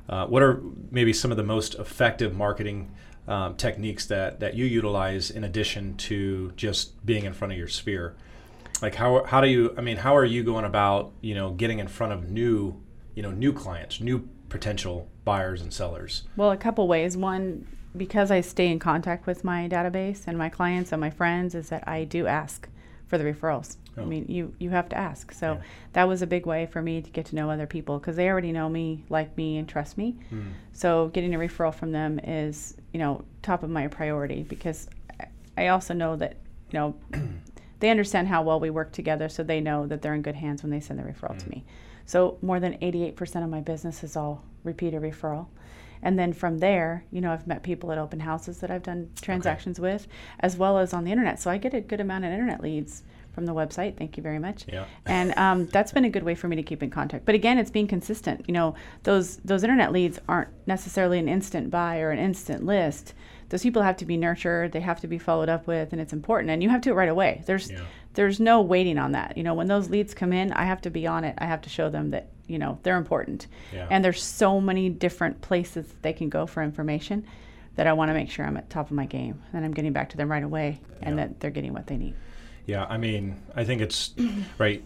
uh, 0.09 0.25
what 0.27 0.43
are 0.43 0.63
maybe 0.91 1.13
some 1.13 1.31
of 1.31 1.37
the 1.37 1.43
most 1.43 1.75
effective 1.75 2.35
marketing 2.35 2.91
um, 3.29 3.55
techniques 3.57 4.07
that 4.07 4.41
that 4.41 4.55
you 4.55 4.65
utilize 4.65 5.31
in 5.31 5.45
addition 5.45 5.95
to 5.99 6.53
just 6.57 7.05
being 7.05 7.27
in 7.27 7.35
front 7.35 7.53
of 7.53 7.59
your 7.59 7.69
sphere 7.69 8.15
like 8.83 8.95
how 8.95 9.25
how 9.25 9.41
do 9.41 9.49
you 9.49 9.75
i 9.77 9.81
mean 9.81 9.97
how 9.97 10.17
are 10.17 10.25
you 10.25 10.43
going 10.43 10.65
about 10.65 11.13
you 11.21 11.35
know 11.35 11.51
getting 11.53 11.79
in 11.79 11.89
front 11.89 12.13
of 12.13 12.31
new 12.31 12.81
you 13.15 13.23
know 13.23 13.31
new 13.31 13.53
clients 13.53 14.01
new 14.01 14.29
potential 14.49 15.09
buyers 15.25 15.63
and 15.63 15.73
sellers 15.73 16.25
Well, 16.37 16.51
a 16.51 16.57
couple 16.57 16.89
ways. 16.89 17.17
One, 17.17 17.67
because 17.97 18.31
I 18.33 18.41
stay 18.41 18.69
in 18.69 18.79
contact 18.81 19.27
with 19.27 19.45
my 19.45 19.69
database 19.69 20.25
and 20.27 20.37
my 20.37 20.49
clients 20.49 20.91
and 20.93 21.01
my 21.01 21.11
friends, 21.11 21.55
is 21.55 21.69
that 21.69 21.87
I 21.87 22.03
do 22.05 22.27
ask 22.27 22.69
for 23.07 23.17
the 23.17 23.23
referrals. 23.25 23.77
Oh. 23.97 24.03
I 24.03 24.05
mean, 24.07 24.25
you 24.29 24.53
you 24.59 24.71
have 24.71 24.89
to 24.89 24.97
ask. 24.99 25.31
So 25.33 25.53
Yeah. 25.53 25.61
that 25.93 26.09
was 26.09 26.21
a 26.23 26.27
big 26.27 26.47
way 26.47 26.67
for 26.67 26.83
me 26.83 27.01
to 27.01 27.11
get 27.11 27.27
to 27.27 27.37
know 27.37 27.49
other 27.49 27.67
people 27.67 27.99
because 28.01 28.17
they 28.17 28.29
already 28.29 28.51
know 28.51 28.69
me, 28.69 29.05
like 29.09 29.37
me, 29.37 29.59
and 29.59 29.69
trust 29.69 29.97
me. 29.97 30.17
Hmm. 30.31 30.49
So 30.73 31.09
getting 31.09 31.33
a 31.35 31.39
referral 31.39 31.73
from 31.75 31.93
them 31.93 32.19
is 32.25 32.77
you 32.93 32.99
know 32.99 33.25
top 33.43 33.63
of 33.63 33.71
my 33.71 33.87
priority 33.87 34.43
because 34.43 34.89
I 35.57 35.69
also 35.69 35.95
know 35.95 36.17
that 36.17 36.37
you 36.73 36.79
know 36.79 36.95
they 37.81 37.91
understand 37.91 38.29
how 38.29 38.43
well 38.43 38.61
we 38.61 38.71
work 38.71 38.93
together, 38.93 39.29
so 39.29 39.43
they 39.43 39.61
know 39.61 39.87
that 39.87 40.03
they're 40.03 40.15
in 40.15 40.23
good 40.23 40.37
hands 40.37 40.63
when 40.63 40.71
they 40.71 40.81
send 40.81 40.99
the 40.99 41.03
referral 41.03 41.39
to 41.39 41.49
me. 41.49 41.65
So 42.07 42.39
more 42.43 42.61
than 42.61 42.75
88% 42.79 43.45
of 43.45 43.51
my 43.51 43.61
business 43.61 44.03
is 44.03 44.17
all 44.17 44.45
repeated 44.65 45.03
referral. 45.03 45.47
And 46.03 46.19
then 46.19 46.33
from 46.33 46.59
there, 46.59 47.05
you 47.11 47.21
know, 47.21 47.33
I've 47.33 47.47
met 47.47 47.63
people 47.63 47.93
at 47.93 47.99
open 47.99 48.21
houses 48.21 48.59
that 48.59 48.71
I've 48.71 48.83
done 48.83 49.11
transactions 49.21 49.79
with, 49.79 50.07
as 50.41 50.57
well 50.57 50.79
as 50.79 50.93
on 50.95 51.05
the 51.05 51.13
internet. 51.13 51.41
So 51.41 51.51
I 51.51 51.59
get 51.59 51.75
a 51.75 51.81
good 51.81 52.01
amount 52.01 52.25
of 52.25 52.33
internet 52.33 52.63
leads 52.63 53.03
from 53.33 53.47
the 53.47 53.55
website. 53.55 53.97
Thank 53.97 54.17
you 54.17 54.23
very 54.23 54.39
much. 54.39 54.65
Yeah. 54.69 54.87
And 55.07 55.37
um, 55.37 55.67
that's 55.67 55.93
been 55.93 56.05
a 56.05 56.11
good 56.11 56.23
way 56.23 56.35
for 56.35 56.49
me 56.49 56.57
to 56.57 56.63
keep 56.63 56.83
in 56.83 56.91
contact. 56.91 57.25
But 57.25 57.35
again, 57.35 57.59
it's 57.59 57.71
being 57.71 57.87
consistent. 57.87 58.45
You 58.47 58.55
know, 58.55 58.75
those 59.03 59.37
those 59.39 59.63
internet 59.63 59.93
leads 59.93 60.19
aren't 60.29 60.49
necessarily 60.67 61.19
an 61.19 61.29
instant 61.29 61.71
buy 61.71 62.01
or 62.01 62.11
an 62.11 62.19
instant 62.19 62.65
list. 62.65 63.15
Those 63.51 63.63
people 63.63 63.83
have 63.83 63.97
to 63.99 64.05
be 64.07 64.17
nurtured. 64.17 64.73
They 64.73 64.81
have 64.81 65.01
to 65.01 65.07
be 65.07 65.19
followed 65.19 65.49
up 65.49 65.67
with, 65.67 65.93
and 65.93 66.01
it's 66.01 66.13
important. 66.13 66.51
And 66.51 66.63
you 66.63 66.71
have 66.71 66.81
to 66.81 66.89
do 66.89 66.93
it 66.93 66.97
right 66.97 67.09
away. 67.09 67.43
There's 67.47 67.71
Yeah. 67.71 67.81
there's 68.15 68.41
no 68.41 68.61
waiting 68.63 68.97
on 68.99 69.13
that. 69.13 69.37
You 69.37 69.43
know, 69.45 69.55
when 69.55 69.69
those 69.69 69.91
leads 69.91 70.15
come 70.15 70.33
in, 70.33 70.53
I 70.53 70.65
have 70.65 70.81
to 70.83 70.91
be 70.91 71.07
on 71.07 71.23
it. 71.25 71.35
I 71.39 71.45
have 71.47 71.61
to 71.63 71.69
show 71.69 71.91
them 71.91 72.11
that 72.11 72.29
you 72.49 72.59
know 72.59 72.79
they're 72.83 72.97
important. 72.97 73.47
Yeah. 73.73 73.87
And 73.91 74.05
there's 74.05 74.23
so 74.23 74.61
many 74.61 74.89
different 74.89 75.41
places 75.43 75.87
they 76.03 76.13
can 76.13 76.29
go 76.29 76.47
for 76.47 76.63
information 76.63 77.25
that 77.77 77.87
I 77.87 77.93
want 77.93 78.09
to 78.09 78.15
make 78.15 78.31
sure 78.31 78.45
I'm 78.45 78.57
at 78.57 78.69
top 78.71 78.87
of 78.87 78.93
my 78.93 79.07
game 79.07 79.43
and 79.53 79.65
I'm 79.65 79.73
getting 79.73 79.93
back 79.93 80.11
to 80.11 80.17
them 80.17 80.31
right 80.31 80.43
away 80.43 80.81
and 81.03 81.17
Yeah. 81.17 81.27
that 81.27 81.41
they're 81.41 81.51
getting 81.53 81.73
what 81.73 81.87
they 81.87 81.97
need. 81.97 82.15
Yeah, 82.67 82.85
I 82.89 82.99
mean, 82.99 83.37
I 83.55 83.65
think 83.65 83.81
it's 83.81 84.15
right. 84.59 84.83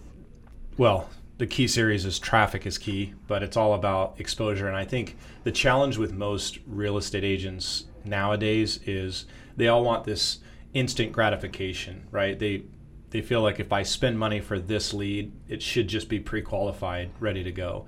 Well, 0.76 1.08
the 1.38 1.46
key 1.46 1.66
series 1.66 2.04
is 2.04 2.18
traffic 2.18 2.66
is 2.66 2.78
key, 2.78 3.14
but 3.26 3.42
it's 3.42 3.56
all 3.56 3.74
about 3.74 4.14
exposure. 4.18 4.68
And 4.68 4.76
I 4.76 4.84
think 4.84 5.16
the 5.44 5.50
challenge 5.52 5.96
with 5.98 6.12
most 6.12 6.58
real 6.66 6.96
estate 6.96 7.24
agents 7.24 7.86
nowadays 8.04 8.80
is 8.86 9.26
they 9.56 9.68
all 9.68 9.84
want 9.84 10.04
this 10.04 10.38
instant 10.72 11.12
gratification, 11.12 12.06
right? 12.10 12.38
They 12.38 12.64
they 13.10 13.22
feel 13.22 13.42
like 13.42 13.60
if 13.60 13.72
I 13.72 13.84
spend 13.84 14.18
money 14.18 14.40
for 14.40 14.58
this 14.58 14.92
lead, 14.92 15.32
it 15.48 15.62
should 15.62 15.86
just 15.86 16.08
be 16.08 16.18
pre-qualified, 16.18 17.10
ready 17.20 17.44
to 17.44 17.52
go, 17.52 17.86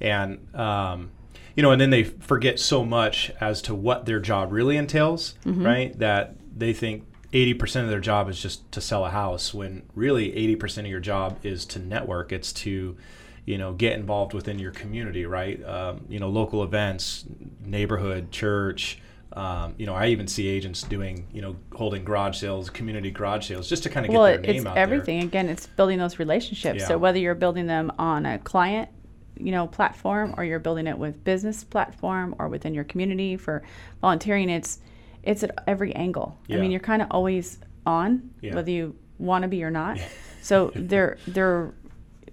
and 0.00 0.48
um, 0.54 1.10
you 1.54 1.62
know, 1.62 1.70
and 1.70 1.80
then 1.80 1.90
they 1.90 2.02
forget 2.04 2.58
so 2.58 2.84
much 2.84 3.30
as 3.40 3.62
to 3.62 3.74
what 3.74 4.06
their 4.06 4.18
job 4.20 4.52
really 4.52 4.76
entails, 4.76 5.34
right? 5.62 5.96
That 5.98 6.34
they 6.56 6.72
think 6.72 7.04
80% 7.32 7.82
of 7.82 7.88
their 7.88 8.00
job 8.00 8.28
is 8.28 8.40
just 8.40 8.70
to 8.72 8.80
sell 8.80 9.04
a 9.04 9.10
house 9.10 9.52
when 9.52 9.82
really 9.94 10.30
80% 10.56 10.78
of 10.78 10.86
your 10.86 11.00
job 11.00 11.38
is 11.42 11.64
to 11.66 11.80
network 11.80 12.32
it's 12.32 12.52
to 12.52 12.96
you 13.44 13.58
know 13.58 13.72
get 13.72 13.94
involved 13.94 14.32
within 14.32 14.58
your 14.58 14.70
community 14.70 15.26
right 15.26 15.62
um, 15.64 16.06
you 16.08 16.18
know 16.18 16.28
local 16.28 16.62
events 16.62 17.24
neighborhood 17.60 18.30
church 18.30 19.00
um, 19.34 19.74
you 19.78 19.86
know 19.86 19.94
i 19.94 20.06
even 20.06 20.26
see 20.28 20.46
agents 20.48 20.82
doing 20.82 21.26
you 21.32 21.42
know 21.42 21.56
holding 21.74 22.04
garage 22.04 22.38
sales 22.38 22.70
community 22.70 23.10
garage 23.10 23.48
sales 23.48 23.68
just 23.68 23.82
to 23.82 23.90
kind 23.90 24.06
of 24.06 24.10
get 24.12 24.16
well, 24.18 24.26
their 24.26 24.40
name 24.40 24.56
it's 24.56 24.66
out 24.66 24.76
everything. 24.76 25.22
Again, 25.22 25.48
it's 25.48 25.66
building 25.66 25.98
those 25.98 26.18
relationships. 26.18 26.80
Yeah. 26.80 26.88
So 26.88 26.98
whether 26.98 27.18
you're 27.18 27.34
building 27.34 27.66
them 27.66 27.92
on 27.98 28.26
a 28.26 28.38
client, 28.38 28.88
you 29.36 29.50
know, 29.50 29.66
platform, 29.66 30.34
or 30.36 30.44
you're 30.44 30.58
building 30.60 30.86
it 30.86 30.96
with 30.96 31.22
business 31.24 31.64
platform, 31.64 32.34
or 32.38 32.48
within 32.48 32.74
your 32.74 32.84
community 32.84 33.36
for 33.36 33.62
volunteering, 34.00 34.48
it's 34.50 34.78
it's 35.22 35.42
at 35.42 35.50
every 35.66 35.94
angle. 35.94 36.38
I 36.50 36.56
mean, 36.56 36.70
you're 36.70 36.80
kind 36.80 37.02
of 37.02 37.08
always 37.10 37.58
on, 37.86 38.30
Yeah. 38.40 38.54
whether 38.54 38.70
you 38.70 38.94
want 39.18 39.42
to 39.42 39.48
be 39.48 39.64
or 39.64 39.70
not. 39.70 39.98
so 40.42 40.70
they're 40.74 41.18
they're 41.26 41.72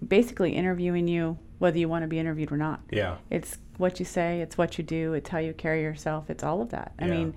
basically 0.08 0.52
interviewing 0.56 1.08
you 1.08 1.38
whether 1.60 1.78
you 1.78 1.88
want 1.88 2.02
to 2.04 2.08
be 2.08 2.18
interviewed 2.18 2.52
or 2.52 2.58
not. 2.58 2.82
yeah 2.92 3.18
It's 3.30 3.58
what 3.78 4.00
you 4.00 4.06
say, 4.06 4.42
it's 4.42 4.58
what 4.58 4.78
you 4.78 4.84
do, 4.84 5.14
it's 5.14 5.30
how 5.30 5.40
you 5.40 5.54
carry 5.54 5.82
yourself, 5.82 6.30
it's 6.30 6.44
all 6.44 6.62
of 6.62 6.70
that. 6.70 6.94
I 7.00 7.08
mean, 7.08 7.34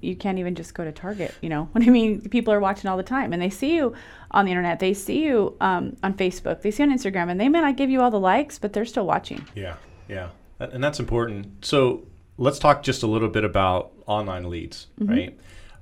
you 0.00 0.16
can't 0.16 0.38
even 0.38 0.54
just 0.54 0.72
go 0.74 0.84
to 0.84 0.92
Target, 0.92 1.34
you 1.40 1.48
know 1.48 1.64
what 1.72 1.84
I 1.86 1.90
mean? 1.90 2.22
People 2.28 2.52
are 2.54 2.60
watching 2.60 2.88
all 2.88 2.96
the 2.96 3.02
time 3.02 3.32
and 3.32 3.42
they 3.42 3.50
see 3.50 3.74
you 3.76 3.94
on 4.30 4.44
the 4.44 4.50
internet, 4.52 4.78
they 4.78 4.94
see 4.94 5.24
you 5.24 5.56
um, 5.60 5.96
on 6.02 6.14
Facebook, 6.14 6.62
they 6.62 6.70
see 6.70 6.82
you 6.82 6.90
on 6.90 6.96
Instagram, 6.96 7.30
and 7.30 7.40
they 7.40 7.48
may 7.48 7.60
not 7.60 7.76
give 7.76 7.90
you 7.90 8.00
all 8.00 8.10
the 8.10 8.20
likes, 8.20 8.58
but 8.58 8.72
they're 8.72 8.84
still 8.84 9.06
watching. 9.06 9.44
Yeah, 9.54 9.76
yeah, 10.08 10.28
and 10.58 10.82
that's 10.82 11.00
important. 11.00 11.64
So 11.64 12.06
let's 12.38 12.58
talk 12.58 12.82
just 12.82 13.02
a 13.02 13.06
little 13.06 13.28
bit 13.28 13.44
about 13.44 13.92
online 14.06 14.48
leads, 14.48 14.86
Mm-hmm. 15.00 15.10
right? 15.12 15.38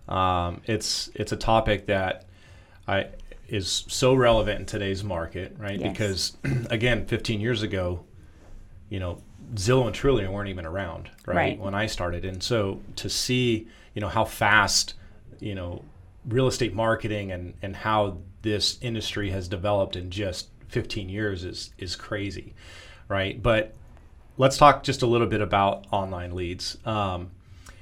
Um, 0.09 0.62
it's 0.64 1.11
it's 1.14 1.33
a 1.33 1.37
topic 1.37 1.87
that 1.87 2.25
I 2.87 3.09
is 3.47 3.85
so 3.88 4.14
relevant 4.14 4.61
in 4.61 4.67
today's 4.67 5.05
market, 5.05 5.55
right? 5.59 5.78
Yes. 5.78 5.93
Because 5.93 6.37
again, 6.71 7.07
15 7.07 7.40
years 7.40 7.62
ago, 7.62 8.05
you 8.88 9.00
know, 9.00 9.23
Zillow 9.55 9.87
and 9.87 9.95
Trulia 9.95 10.28
weren't 10.31 10.49
even 10.49 10.67
around, 10.67 11.11
right, 11.26 11.35
Right. 11.37 11.59
when 11.59 11.75
I 11.75 11.87
started. 11.87 12.25
And 12.25 12.43
so 12.43 12.81
to 12.97 13.09
see, 13.09 13.67
you 13.95 14.00
know, 14.00 14.09
how 14.09 14.25
fast, 14.25 14.95
you 15.40 15.55
know, 15.55 15.83
real 16.26 16.47
estate 16.47 16.75
marketing 16.75 17.33
and, 17.33 17.55
and 17.62 17.75
how 17.76 18.19
this 18.43 18.78
industry 18.83 19.31
has 19.31 19.49
developed 19.49 19.97
in 19.97 20.11
just 20.11 20.49
15 20.69 21.09
years 21.09 21.45
is 21.45 21.71
is 21.78 21.97
crazy, 21.97 22.55
right? 23.09 23.43
But 23.43 23.75
let's 24.37 24.59
talk 24.59 24.83
just 24.83 25.00
a 25.02 25.07
little 25.07 25.26
bit 25.26 25.40
about 25.40 25.87
online 25.90 26.35
leads. 26.35 26.76
Um, 26.85 27.31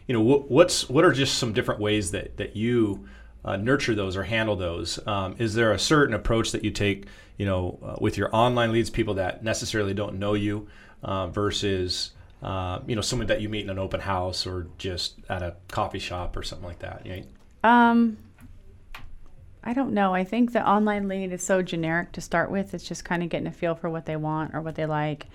you 0.06 0.14
know, 0.14 0.22
wh- 0.22 0.48
what's 0.50 0.88
what 0.88 1.04
are 1.04 1.12
just 1.12 1.36
some 1.38 1.52
different 1.52 1.80
ways 1.80 2.12
that 2.12 2.36
that 2.36 2.54
you 2.54 3.08
uh, 3.44 3.56
nurture 3.56 3.94
those 3.94 4.16
or 4.16 4.22
handle 4.22 4.54
those? 4.56 5.00
Um, 5.06 5.34
is 5.38 5.54
there 5.54 5.72
a 5.72 5.78
certain 5.78 6.14
approach 6.14 6.52
that 6.52 6.62
you 6.64 6.70
take, 6.70 7.06
you 7.38 7.44
know, 7.46 7.78
uh, 7.84 7.96
with 8.00 8.16
your 8.16 8.28
online 8.34 8.70
leads, 8.72 8.88
people 8.88 9.14
that 9.14 9.42
necessarily 9.42 9.94
don't 9.94 10.18
know 10.18 10.34
you, 10.34 10.68
uh, 11.06 11.28
versus 11.28 12.10
uh, 12.42 12.80
you 12.86 12.94
know 12.94 13.00
someone 13.00 13.28
that 13.28 13.40
you 13.40 13.48
meet 13.48 13.64
in 13.64 13.70
an 13.70 13.78
open 13.78 14.00
house 14.00 14.46
or 14.46 14.66
just 14.76 15.14
at 15.30 15.42
a 15.42 15.56
coffee 15.68 15.98
shop 15.98 16.36
or 16.36 16.42
something 16.42 16.66
like 16.66 16.80
that? 16.80 17.06
Know? 17.06 17.22
Um, 17.64 18.18
I 19.64 19.72
don't 19.72 19.94
know. 19.94 20.14
I 20.14 20.24
think 20.24 20.52
the 20.52 20.68
online 20.68 21.08
lead 21.08 21.32
is 21.32 21.42
so 21.42 21.62
generic 21.62 22.12
to 22.12 22.20
start 22.20 22.50
with. 22.50 22.74
It's 22.74 22.84
just 22.84 23.04
kind 23.04 23.22
of 23.22 23.30
getting 23.30 23.46
a 23.46 23.52
feel 23.52 23.74
for 23.74 23.88
what 23.88 24.04
they 24.04 24.16
want 24.16 24.54
or 24.54 24.60
what 24.60 24.74
they 24.74 24.86
like. 24.86 25.26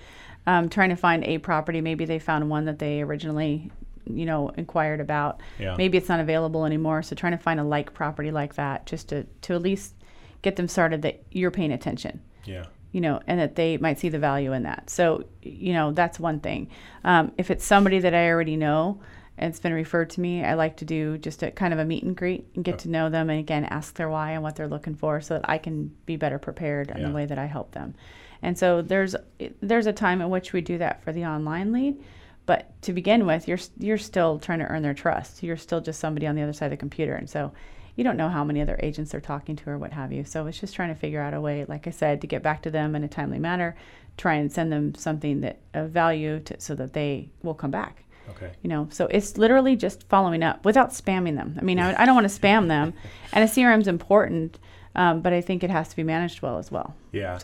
Um, 0.45 0.69
trying 0.69 0.89
to 0.89 0.95
find 0.95 1.23
a 1.23 1.37
property. 1.39 1.81
Maybe 1.81 2.05
they 2.05 2.19
found 2.19 2.49
one 2.49 2.65
that 2.65 2.79
they 2.79 3.01
originally, 3.01 3.71
you 4.05 4.25
know, 4.25 4.49
inquired 4.49 4.99
about. 4.99 5.41
Yeah. 5.59 5.75
Maybe 5.77 5.97
it's 5.97 6.09
not 6.09 6.19
available 6.19 6.65
anymore. 6.65 7.03
So 7.03 7.15
trying 7.15 7.33
to 7.33 7.37
find 7.37 7.59
a 7.59 7.63
like 7.63 7.93
property 7.93 8.31
like 8.31 8.55
that, 8.55 8.85
just 8.85 9.09
to 9.09 9.23
to 9.41 9.53
at 9.53 9.61
least 9.61 9.93
get 10.41 10.55
them 10.55 10.67
started 10.67 11.01
that 11.03 11.21
you're 11.31 11.51
paying 11.51 11.71
attention 11.71 12.19
Yeah. 12.45 12.65
You 12.91 13.01
know, 13.01 13.19
and 13.27 13.39
that 13.39 13.55
they 13.55 13.77
might 13.77 13.99
see 13.99 14.09
the 14.09 14.19
value 14.19 14.53
in 14.53 14.63
that. 14.63 14.89
So, 14.89 15.23
you 15.41 15.73
know, 15.73 15.91
that's 15.91 16.19
one 16.19 16.39
thing. 16.39 16.69
Um, 17.03 17.31
if 17.37 17.49
it's 17.49 17.65
somebody 17.65 17.99
that 17.99 18.13
I 18.13 18.29
already 18.29 18.57
know 18.57 19.01
and 19.37 19.49
it's 19.49 19.59
been 19.59 19.73
referred 19.73 20.09
to 20.11 20.21
me, 20.21 20.43
I 20.43 20.53
like 20.55 20.77
to 20.77 20.85
do 20.85 21.17
just 21.17 21.41
a 21.41 21.51
kind 21.51 21.73
of 21.73 21.79
a 21.79 21.85
meet 21.85 22.03
and 22.03 22.15
greet 22.15 22.45
and 22.55 22.63
get 22.63 22.79
to 22.79 22.89
know 22.89 23.09
them 23.09 23.29
and 23.29 23.39
again 23.39 23.65
ask 23.65 23.95
their 23.95 24.09
why 24.09 24.31
and 24.31 24.43
what 24.43 24.55
they're 24.55 24.67
looking 24.67 24.95
for 24.95 25.21
so 25.21 25.35
that 25.35 25.49
I 25.49 25.57
can 25.57 25.95
be 26.05 26.17
better 26.17 26.37
prepared 26.37 26.91
in 26.91 26.97
Yeah. 27.01 27.07
the 27.07 27.13
way 27.13 27.25
that 27.25 27.39
I 27.39 27.45
help 27.45 27.71
them. 27.71 27.95
And 28.41 28.57
so 28.57 28.81
there's 28.81 29.15
there's 29.61 29.85
a 29.87 29.93
time 29.93 30.19
in 30.21 30.29
which 30.29 30.51
we 30.51 30.61
do 30.61 30.77
that 30.79 31.03
for 31.03 31.11
the 31.13 31.25
online 31.25 31.71
lead. 31.71 32.03
But 32.45 32.81
to 32.83 32.93
begin 32.93 33.25
with, 33.25 33.47
you're 33.47 33.59
you're 33.77 33.97
still 33.97 34.39
trying 34.39 34.59
to 34.59 34.65
earn 34.65 34.81
their 34.81 34.93
trust. 34.93 35.43
You're 35.43 35.57
still 35.57 35.81
just 35.81 35.99
somebody 35.99 36.27
on 36.27 36.35
the 36.35 36.41
other 36.41 36.53
side 36.53 36.65
of 36.65 36.71
the 36.71 36.77
computer, 36.77 37.13
and 37.13 37.29
so 37.29 37.51
you 37.95 38.03
don't 38.03 38.17
know 38.17 38.29
how 38.29 38.43
many 38.43 38.61
other 38.61 38.79
agents 38.81 39.11
they're 39.11 39.21
talking 39.21 39.55
to 39.55 39.69
or 39.69 39.77
what 39.77 39.93
have 39.93 40.11
you. 40.11 40.23
So 40.23 40.47
it's 40.47 40.59
just 40.59 40.75
trying 40.75 40.89
to 40.89 40.95
figure 40.95 41.21
out 41.21 41.33
a 41.33 41.41
way, 41.41 41.65
like 41.65 41.87
I 41.87 41.91
said, 41.91 42.21
to 42.21 42.27
get 42.27 42.41
back 42.41 42.61
to 42.63 42.71
them 42.71 42.95
in 42.95 43.03
a 43.03 43.07
timely 43.07 43.39
manner, 43.39 43.75
try 44.17 44.35
and 44.35 44.51
send 44.51 44.71
them 44.71 44.95
something 44.95 45.41
that 45.41 45.59
of 45.73 45.91
value 45.91 46.39
to, 46.41 46.59
so 46.59 46.75
that 46.75 46.93
they 46.93 47.29
will 47.43 47.53
come 47.53 47.71
back. 47.71 48.03
Okay. 48.29 48.51
You 48.61 48.69
know, 48.69 48.87
so 48.91 49.07
it's 49.07 49.37
literally 49.37 49.75
just 49.75 50.07
following 50.07 50.41
up 50.41 50.63
without 50.63 50.91
spamming 50.91 51.35
them. 51.35 51.57
I 51.59 51.63
mean, 51.63 51.79
I, 51.79 52.01
I 52.01 52.05
don't 52.05 52.15
want 52.15 52.29
to 52.29 52.39
spam 52.39 52.67
them, 52.67 52.93
and 53.33 53.43
a 53.43 53.47
CRM 53.47 53.81
is 53.81 53.87
important, 53.87 54.57
um, 54.95 55.21
but 55.21 55.33
I 55.33 55.41
think 55.41 55.63
it 55.63 55.69
has 55.69 55.89
to 55.89 55.95
be 55.95 56.03
managed 56.03 56.41
well 56.41 56.57
as 56.57 56.71
well. 56.71 56.95
Yeah. 57.11 57.39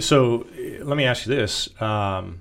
So, 0.00 0.46
uh, 0.52 0.84
let 0.84 0.96
me 0.96 1.04
ask 1.04 1.26
you 1.26 1.34
this. 1.34 1.68
Um, 1.80 2.40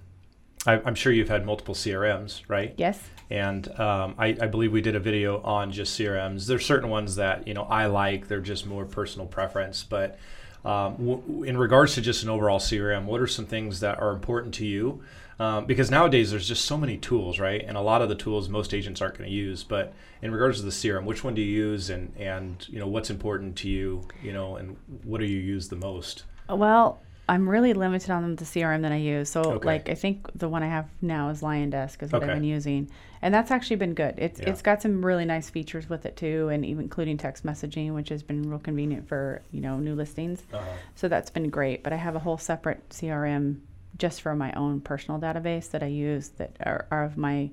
I, 0.66 0.82
I'm 0.86 0.96
sure 0.96 1.12
you've 1.12 1.30
had 1.30 1.46
multiple 1.46 1.76
CRMs, 1.76 2.42
right? 2.48 2.74
Yes. 2.78 3.02
And 3.30 3.68
um, 3.80 4.16
I, 4.18 4.38
I 4.40 4.48
believe 4.48 4.72
we 4.72 4.82
did 4.82 4.96
a 4.96 5.00
video 5.00 5.42
on 5.42 5.72
just 5.72 6.00
CRMs. 6.00 6.48
There's 6.48 6.66
certain 6.66 6.90
ones 6.90 7.16
that 7.16 7.48
you 7.48 7.54
know 7.54 7.64
I 7.64 7.88
like. 7.88 8.28
They're 8.28 8.40
just 8.40 8.66
more 8.66 8.86
personal 8.86 9.28
preference. 9.28 9.84
But 9.84 10.20
um, 10.64 10.94
w- 10.98 11.44
in 11.44 11.58
regards 11.58 11.96
to 11.96 12.02
just 12.02 12.24
an 12.24 12.30
overall 12.30 12.60
CRM, 12.60 13.06
what 13.06 13.22
are 13.22 13.28
some 13.28 13.46
things 13.46 13.80
that 13.80 14.00
are 14.00 14.12
important 14.12 14.54
to 14.56 14.66
you? 14.66 15.04
Um, 15.38 15.66
because 15.66 15.92
nowadays 15.92 16.32
there's 16.32 16.48
just 16.48 16.64
so 16.64 16.78
many 16.78 16.98
tools, 16.98 17.40
right? 17.40 17.64
And 17.66 17.76
a 17.76 17.82
lot 17.82 18.02
of 18.02 18.08
the 18.08 18.16
tools 18.16 18.48
most 18.48 18.74
agents 18.74 19.02
aren't 19.02 19.18
going 19.18 19.30
to 19.30 19.36
use. 19.36 19.64
But 19.64 19.94
in 20.22 20.32
regards 20.32 20.60
to 20.60 20.66
the 20.66 20.72
CRM, 20.72 21.04
which 21.04 21.24
one 21.24 21.36
do 21.36 21.42
you 21.42 21.68
use, 21.68 21.90
and 21.90 22.14
and 22.18 22.68
you 22.70 22.80
know 22.80 22.88
what's 22.88 23.10
important 23.10 23.56
to 23.58 23.70
you, 23.70 24.08
you 24.22 24.34
know, 24.34 24.56
and 24.56 24.78
what 25.04 25.20
do 25.20 25.26
you 25.26 25.40
use 25.40 25.68
the 25.68 25.76
most? 25.76 26.24
Well, 26.48 27.02
I'm 27.28 27.50
really 27.50 27.74
limited 27.74 28.12
on 28.12 28.36
the 28.36 28.46
CRM 28.46 28.84
that 28.84 28.92
I 28.92 28.98
use. 28.98 29.30
So, 29.30 29.42
Okay. 29.42 29.66
like, 29.66 29.90
I 29.90 29.96
think 29.96 30.28
the 30.38 30.48
one 30.48 30.62
I 30.62 30.68
have 30.68 30.88
now 31.02 31.30
is 31.30 31.42
LionDesk 31.42 32.04
is 32.04 32.12
what 32.12 32.22
Okay. 32.22 32.32
I've 32.32 32.38
been 32.38 32.44
using, 32.44 32.88
and 33.22 33.34
that's 33.34 33.50
actually 33.50 33.78
been 33.78 33.96
good. 33.96 34.14
It's 34.18 34.40
Yeah. 34.40 34.50
it's 34.50 34.62
got 34.62 34.82
some 34.82 35.04
really 35.04 35.26
nice 35.26 35.50
features 35.50 35.90
with 35.90 36.06
it 36.06 36.16
too, 36.16 36.50
and 36.50 36.64
even 36.64 36.84
including 36.84 37.18
text 37.18 37.44
messaging, 37.46 37.94
which 37.94 38.10
has 38.10 38.22
been 38.22 38.48
real 38.48 38.60
convenient 38.60 39.08
for 39.08 39.42
you 39.52 39.62
know 39.62 39.80
new 39.80 39.96
listings. 39.96 40.44
Uh, 40.54 40.60
So 40.94 41.08
that's 41.08 41.32
been 41.32 41.50
great. 41.50 41.84
But 41.84 41.94
I 41.94 41.98
have 41.98 42.16
a 42.16 42.20
whole 42.20 42.38
separate 42.38 42.88
CRM 42.90 43.62
just 43.98 44.22
for 44.22 44.36
my 44.36 44.52
own 44.54 44.82
personal 44.82 45.20
database 45.20 45.72
that 45.72 45.82
I 45.82 45.88
use 45.88 46.30
that 46.38 46.56
are, 46.66 46.86
are 46.92 47.06
of 47.06 47.18
my, 47.18 47.50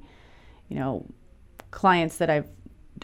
you 0.69 0.77
know, 0.77 1.07
clients 1.71 2.19
that 2.19 2.29
I've 2.29 2.49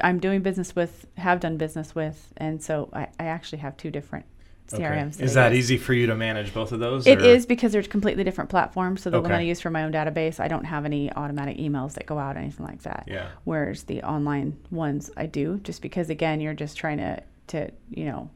I'm 0.03 0.21
doing 0.21 0.43
business 0.43 0.77
with, 0.77 1.07
have 1.17 1.41
done 1.41 1.57
business 1.57 1.95
with, 1.95 2.33
and 2.37 2.63
so 2.63 2.89
I, 2.93 3.09
I 3.19 3.25
actually 3.25 3.59
have 3.59 3.77
two 3.77 3.91
different 3.91 4.27
okay. 4.75 5.11
Is 5.19 5.35
that 5.35 5.53
easy 5.55 5.77
for 5.79 5.95
you 5.95 6.07
to 6.07 6.15
manage 6.15 6.53
both 6.53 6.73
of 6.73 6.81
those? 6.81 7.07
It 7.07 7.21
or- 7.23 7.25
is 7.25 7.47
because 7.47 7.73
they're 7.73 7.83
completely 7.83 8.25
different 8.25 8.51
platforms. 8.51 9.03
So 9.03 9.11
the 9.11 9.21
one 9.21 9.33
I 9.33 9.41
use 9.43 9.61
for 9.61 9.71
my 9.71 9.85
own 9.85 9.93
database, 9.93 10.41
I 10.41 10.49
don't 10.49 10.65
have 10.65 10.85
any 10.85 11.13
automatic 11.13 11.57
emails 11.59 11.95
that 11.95 12.07
go 12.07 12.19
out 12.19 12.37
or 12.37 12.41
anything 12.41 12.67
like 12.67 12.83
that. 12.83 13.05
Yeah. 13.07 13.29
Whereas 13.45 13.85
the 13.85 14.03
online 14.03 14.59
ones 14.71 15.11
I 15.17 15.27
do, 15.27 15.59
just 15.59 15.83
because 15.83 16.11
again 16.11 16.41
you're 16.41 16.55
just 16.55 16.77
trying 16.77 16.99
to 16.99 17.23
to 17.49 17.71
you 17.91 18.05
know 18.05 18.31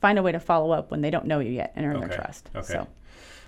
find 0.00 0.18
a 0.18 0.22
way 0.22 0.32
to 0.32 0.40
follow 0.40 0.70
up 0.72 0.90
when 0.90 1.00
they 1.00 1.10
don't 1.10 1.26
know 1.26 1.40
you 1.40 1.50
yet 1.50 1.72
and 1.74 1.86
earn 1.86 1.96
Okay. 1.96 2.06
their 2.08 2.16
trust. 2.16 2.50
Okay. 2.54 2.66
So 2.74 2.88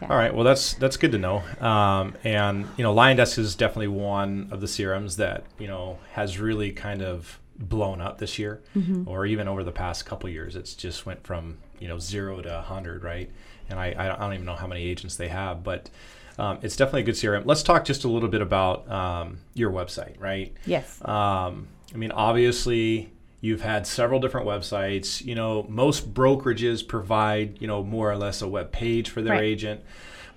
yeah. 0.03 0.09
All 0.11 0.17
right. 0.17 0.33
Well, 0.35 0.45
that's 0.45 0.75
that's 0.75 0.97
good 0.97 1.13
to 1.13 1.19
know. 1.19 1.43
Um, 1.61 2.15
and 2.23 2.67
you 2.77 2.85
know, 2.85 2.95
LionDesk 2.95 3.39
is 3.39 3.57
definitely 3.57 3.89
one 3.89 4.49
of 4.53 4.61
the 4.61 4.67
CRMs 4.69 5.17
that 5.17 5.45
you 5.59 5.67
know 5.67 5.99
has 6.13 6.39
really 6.39 6.71
kind 6.73 7.03
of 7.03 7.41
blown 7.59 8.01
up 8.01 8.19
this 8.19 8.39
year, 8.39 8.63
Mm-hmm. 8.77 9.09
or 9.09 9.27
even 9.27 9.49
over 9.49 9.65
the 9.65 9.73
past 9.73 10.07
couple 10.07 10.29
years. 10.31 10.55
It's 10.57 10.75
just 10.75 11.07
went 11.07 11.25
from 11.27 11.59
you 11.81 11.89
know 11.89 11.99
zero 11.99 12.41
to 12.41 12.61
hundred, 12.61 13.03
right? 13.03 13.31
And 13.71 13.79
I, 13.79 13.89
I 13.99 14.09
don't- 14.09 14.19
I 14.21 14.25
don't 14.25 14.35
even 14.35 14.47
know 14.47 14.55
how 14.55 14.67
many 14.67 14.83
agents 14.83 15.17
they 15.17 15.29
have, 15.29 15.63
but 15.65 15.91
um, 16.39 16.59
it's 16.63 16.77
definitely 16.77 17.03
a 17.03 17.05
good 17.05 17.17
CRM. 17.17 17.43
Let's 17.45 17.63
talk 17.65 17.85
just 17.85 18.05
a 18.05 18.09
little 18.09 18.29
bit 18.29 18.41
about 18.41 18.89
um, 18.91 19.39
your 19.55 19.71
website, 19.73 20.15
right? 20.21 20.55
Yes. 20.67 21.01
Um, 21.05 21.67
I 21.93 21.97
mean, 21.97 22.13
obviously, 22.13 23.13
you've 23.41 23.61
had 23.63 23.87
several 23.87 24.21
different 24.21 24.47
websites. 24.47 25.25
You 25.25 25.35
know, 25.35 25.67
most 25.69 26.15
brokerages 26.15 26.87
provide, 26.87 27.61
you 27.61 27.67
know, 27.67 27.83
more 27.83 28.11
or 28.11 28.17
less 28.17 28.41
a 28.41 28.49
web 28.49 28.71
page 28.73 29.11
for 29.11 29.21
their 29.21 29.35
Right. 29.35 29.43
agent. 29.45 29.81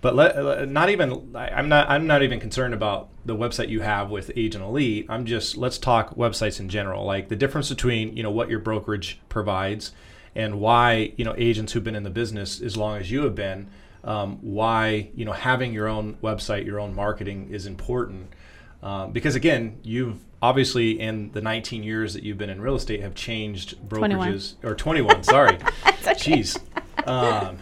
But 0.02 0.16
let, 0.16 0.44
let- 0.44 0.68
not 0.70 0.90
even 0.90 1.36
I'm 1.36 1.70
not 1.70 1.90
I'm 1.90 2.08
not 2.08 2.24
even 2.24 2.40
concerned 2.40 2.74
about 2.74 3.10
the 3.24 3.36
website 3.36 3.70
you 3.70 3.82
have 3.82 4.10
with 4.10 4.32
Agent 4.36 4.64
Elite. 4.64 5.06
I'm 5.10 5.26
just 5.26 5.58
let's 5.58 5.78
talk 5.78 6.16
websites 6.16 6.60
in 6.60 6.70
general, 6.70 7.06
like 7.06 7.30
the 7.30 7.36
difference 7.36 7.70
between 7.70 8.18
you 8.18 8.24
know 8.24 8.32
what 8.32 8.50
your 8.50 8.60
brokerage 8.60 9.20
provides 9.30 9.92
and 10.36 10.60
why 10.60 11.14
you 11.18 11.26
know 11.26 11.36
agents 11.38 11.74
who've 11.74 11.84
been 11.84 11.96
in 11.96 12.04
the 12.04 12.10
business 12.10 12.62
as 12.62 12.76
long 12.76 12.98
as 12.98 13.12
you 13.12 13.24
have 13.24 13.36
been, 13.36 13.68
um, 14.04 14.40
why 14.42 15.10
you 15.16 15.24
know 15.24 15.34
having 15.34 15.72
your 15.72 15.88
own 15.88 16.16
website, 16.16 16.66
your 16.66 16.80
own 16.80 16.96
marketing 16.96 17.50
is 17.52 17.66
important. 17.68 18.34
Um, 18.82 19.12
because 19.12 19.36
again, 19.36 19.80
you've 19.84 20.18
obviously 20.42 21.00
in 21.00 21.32
the 21.34 21.42
19 21.42 21.84
years 21.84 22.16
that 22.16 22.24
you've 22.24 22.40
been 22.40 22.50
in 22.50 22.60
real 22.60 22.76
estate 22.76 23.02
have 23.02 23.14
changed 23.14 23.76
21. 23.90 24.32
brokerages 24.32 24.56
or 24.64 24.74
21. 24.74 25.24
sorry, 25.24 25.58
jeez. 26.18 26.60
Um, 27.06 27.58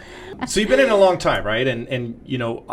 so 0.48 0.60
you've 0.60 0.70
been 0.70 0.80
in 0.80 0.90
a 0.90 0.98
long 0.98 1.18
time, 1.18 1.46
right? 1.46 1.68
And 1.68 1.88
and 1.88 2.22
you 2.26 2.38
know, 2.38 2.66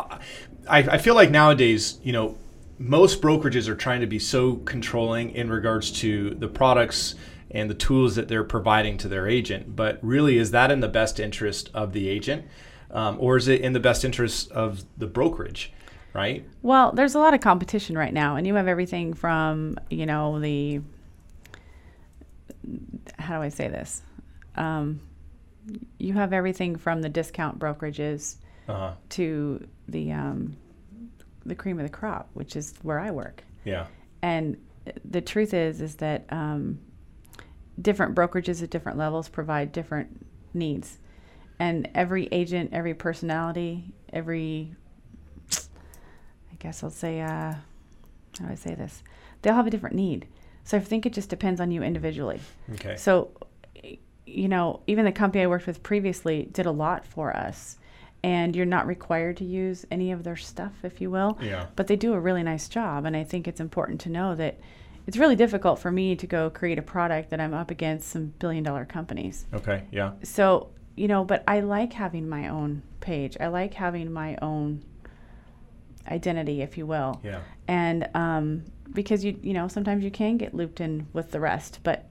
I, 0.68 0.78
I 0.78 0.98
feel 0.98 1.14
like 1.14 1.30
nowadays, 1.30 1.98
you 2.02 2.12
know, 2.12 2.36
most 2.78 3.22
brokerages 3.22 3.68
are 3.68 3.74
trying 3.74 4.00
to 4.00 4.06
be 4.06 4.18
so 4.18 4.56
controlling 4.56 5.30
in 5.30 5.50
regards 5.50 5.90
to 6.00 6.30
the 6.30 6.48
products 6.48 7.14
and 7.50 7.70
the 7.70 7.74
tools 7.74 8.16
that 8.16 8.28
they're 8.28 8.44
providing 8.44 8.98
to 8.98 9.08
their 9.08 9.28
agent. 9.28 9.74
But 9.74 9.98
really, 10.02 10.38
is 10.38 10.50
that 10.50 10.70
in 10.70 10.80
the 10.80 10.88
best 10.88 11.18
interest 11.20 11.70
of 11.72 11.92
the 11.92 12.08
agent, 12.08 12.44
um, 12.90 13.16
or 13.20 13.36
is 13.36 13.48
it 13.48 13.60
in 13.60 13.72
the 13.72 13.80
best 13.80 14.04
interest 14.04 14.50
of 14.52 14.84
the 14.96 15.06
brokerage? 15.06 15.72
Right? 16.12 16.46
Well, 16.62 16.92
there's 16.92 17.14
a 17.14 17.18
lot 17.18 17.34
of 17.34 17.40
competition 17.40 17.96
right 17.96 18.12
now, 18.12 18.36
and 18.36 18.46
you 18.46 18.54
have 18.54 18.68
everything 18.68 19.12
from 19.12 19.78
you 19.90 20.06
know 20.06 20.40
the 20.40 20.80
how 23.18 23.36
do 23.36 23.42
I 23.42 23.48
say 23.48 23.68
this? 23.68 24.02
Um, 24.56 25.00
you 25.98 26.14
have 26.14 26.32
everything 26.32 26.76
from 26.76 27.02
the 27.02 27.08
discount 27.08 27.58
brokerages 27.58 28.36
Uh, 28.68 28.92
to 29.10 29.66
the 29.88 30.12
um, 30.12 30.56
the 31.44 31.54
cream 31.54 31.78
of 31.78 31.84
the 31.84 31.92
crop, 31.98 32.28
which 32.34 32.56
is 32.56 32.74
where 32.82 32.98
I 32.98 33.10
work. 33.10 33.44
yeah. 33.64 33.86
And 34.22 34.56
the 35.04 35.20
truth 35.20 35.54
is, 35.54 35.80
is 35.80 35.96
that 35.96 36.24
um, 36.30 36.78
different 37.80 38.14
brokerages 38.14 38.62
at 38.62 38.70
different 38.70 38.98
levels 38.98 39.28
provide 39.28 39.70
different 39.72 40.26
needs, 40.54 40.98
and 41.58 41.88
every 41.94 42.28
agent, 42.32 42.70
every 42.72 42.94
personality, 42.94 43.92
every 44.12 44.74
I 45.52 46.56
guess 46.58 46.82
I'll 46.82 46.90
say, 46.90 47.20
uh, 47.20 47.54
how 48.38 48.46
do 48.46 48.50
I 48.50 48.54
say 48.54 48.74
this? 48.74 49.02
They'll 49.42 49.54
have 49.54 49.66
a 49.66 49.70
different 49.70 49.94
need. 49.94 50.26
So 50.64 50.76
I 50.76 50.80
think 50.80 51.06
it 51.06 51.12
just 51.12 51.28
depends 51.28 51.60
on 51.60 51.70
you 51.70 51.82
individually. 51.82 52.40
Okay. 52.74 52.96
So, 52.96 53.30
you 54.26 54.48
know, 54.48 54.80
even 54.86 55.04
the 55.04 55.12
company 55.12 55.42
I 55.44 55.46
worked 55.46 55.66
with 55.66 55.82
previously 55.82 56.48
did 56.52 56.66
a 56.66 56.72
lot 56.72 57.06
for 57.06 57.34
us. 57.36 57.78
and 58.22 58.56
you're 58.56 58.66
not 58.66 58.86
required 58.88 59.36
to 59.36 59.44
use 59.44 59.86
any 59.90 60.10
of 60.10 60.24
their 60.24 60.34
stuff, 60.36 60.72
if 60.82 61.00
you 61.00 61.10
will. 61.10 61.38
Yeah. 61.40 61.66
But 61.76 61.86
they 61.86 61.94
do 61.94 62.12
a 62.12 62.18
really 62.18 62.42
nice 62.42 62.68
job, 62.68 63.04
and 63.04 63.16
I 63.16 63.22
think 63.22 63.46
it's 63.46 63.60
important 63.60 64.00
to 64.00 64.08
know 64.08 64.34
that 64.34 64.58
it's 65.06 65.16
really 65.16 65.36
difficult 65.36 65.78
for 65.78 65.92
me 65.92 66.16
to 66.16 66.26
go 66.26 66.50
create 66.50 66.78
a 66.78 66.82
product 66.82 67.30
that 67.30 67.40
I'm 67.40 67.54
up 67.54 67.70
against 67.70 68.08
some 68.08 68.32
billion 68.40 68.64
dollar 68.64 68.84
companies. 68.84 69.46
Okay. 69.54 69.84
Yeah. 69.92 70.12
So, 70.24 70.70
you 70.96 71.06
know, 71.06 71.22
but 71.24 71.44
I 71.46 71.60
like 71.60 71.92
having 71.92 72.28
my 72.28 72.48
own 72.48 72.82
page. 72.98 73.36
I 73.38 73.46
like 73.46 73.74
having 73.74 74.12
my 74.12 74.36
own 74.42 74.82
identity, 76.08 76.62
if 76.62 76.76
you 76.76 76.86
will. 76.86 77.20
Yeah. 77.22 77.42
And 77.68 78.08
um, 78.14 78.64
because 78.92 79.24
you, 79.24 79.38
you 79.42 79.52
know, 79.52 79.68
sometimes 79.68 80.02
you 80.02 80.10
can 80.10 80.36
get 80.36 80.52
looped 80.54 80.80
in 80.80 81.06
with 81.12 81.30
the 81.30 81.38
rest, 81.38 81.80
but 81.84 82.08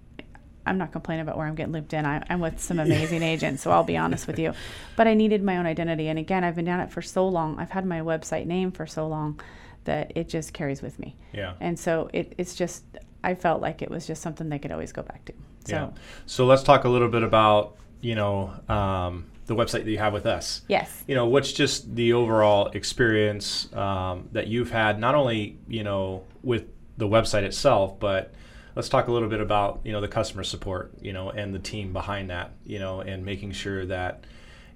I'm 0.65 0.77
not 0.77 0.91
complaining 0.91 1.23
about 1.23 1.37
where 1.37 1.47
I'm 1.47 1.55
getting 1.55 1.73
looped 1.73 1.93
in. 1.93 2.05
I, 2.05 2.23
I'm 2.29 2.39
with 2.39 2.59
some 2.59 2.79
amazing 2.87 3.23
agents, 3.23 3.63
so 3.63 3.71
I'll 3.71 3.83
be 3.83 3.97
honest 3.97 4.27
with 4.27 4.39
you. 4.39 4.53
But 4.95 5.07
I 5.07 5.13
needed 5.13 5.43
my 5.43 5.57
own 5.57 5.65
identity. 5.65 6.07
And 6.07 6.19
again, 6.19 6.43
I've 6.43 6.55
been 6.55 6.65
down 6.65 6.79
it 6.79 6.91
for 6.91 7.01
so 7.01 7.27
long. 7.27 7.59
I've 7.59 7.71
had 7.71 7.85
my 7.85 8.01
website 8.01 8.45
name 8.45 8.71
for 8.71 8.87
so 8.87 9.07
long 9.07 9.39
that 9.85 10.11
it 10.15 10.29
just 10.29 10.53
carries 10.53 10.81
with 10.81 10.97
me. 10.99 11.15
Yeah. 11.33 11.53
And 11.59 11.79
so 11.79 12.09
it, 12.13 12.33
it's 12.37 12.55
just, 12.55 12.83
I 13.23 13.35
felt 13.35 13.61
like 13.61 13.81
it 13.81 13.89
was 13.89 14.07
just 14.07 14.21
something 14.21 14.49
they 14.49 14.59
could 14.59 14.71
always 14.71 14.91
go 14.91 15.03
back 15.03 15.25
to. 15.25 15.33
So, 15.65 15.75
yeah. 15.75 15.89
So 16.25 16.45
let's 16.45 16.63
talk 16.63 16.83
a 16.85 16.89
little 16.89 17.09
bit 17.09 17.23
about 17.23 17.77
you 18.05 18.13
know 18.13 18.53
um, 18.69 19.25
the 19.47 19.55
website 19.55 19.83
that 19.83 19.87
you 19.87 19.97
have 19.97 20.13
with 20.13 20.25
us. 20.25 20.61
yes. 20.67 21.03
You 21.07 21.15
know, 21.15 21.25
what's 21.25 21.51
just 21.51 21.95
the 21.95 22.13
overall 22.13 22.67
experience 22.67 23.71
um, 23.73 24.29
that 24.31 24.47
you've 24.47 24.71
had, 24.71 24.99
not 24.99 25.15
only 25.15 25.57
you 25.67 25.83
know 25.83 26.23
with 26.43 26.65
the 26.97 27.07
website 27.07 27.43
itself, 27.43 27.99
but 27.99 28.33
let's 28.75 28.89
talk 28.89 29.07
a 29.07 29.11
little 29.11 29.29
bit 29.29 29.41
about 29.41 29.81
you 29.83 29.91
know 29.91 30.01
the 30.01 30.07
customer 30.07 30.43
support, 30.43 30.91
you 31.01 31.13
know, 31.13 31.29
and 31.29 31.53
the 31.53 31.59
team 31.59 31.93
behind 31.93 32.29
that, 32.29 32.51
you 32.65 32.79
know, 32.79 33.01
and 33.01 33.25
making 33.25 33.51
sure 33.51 33.85
that 33.85 34.25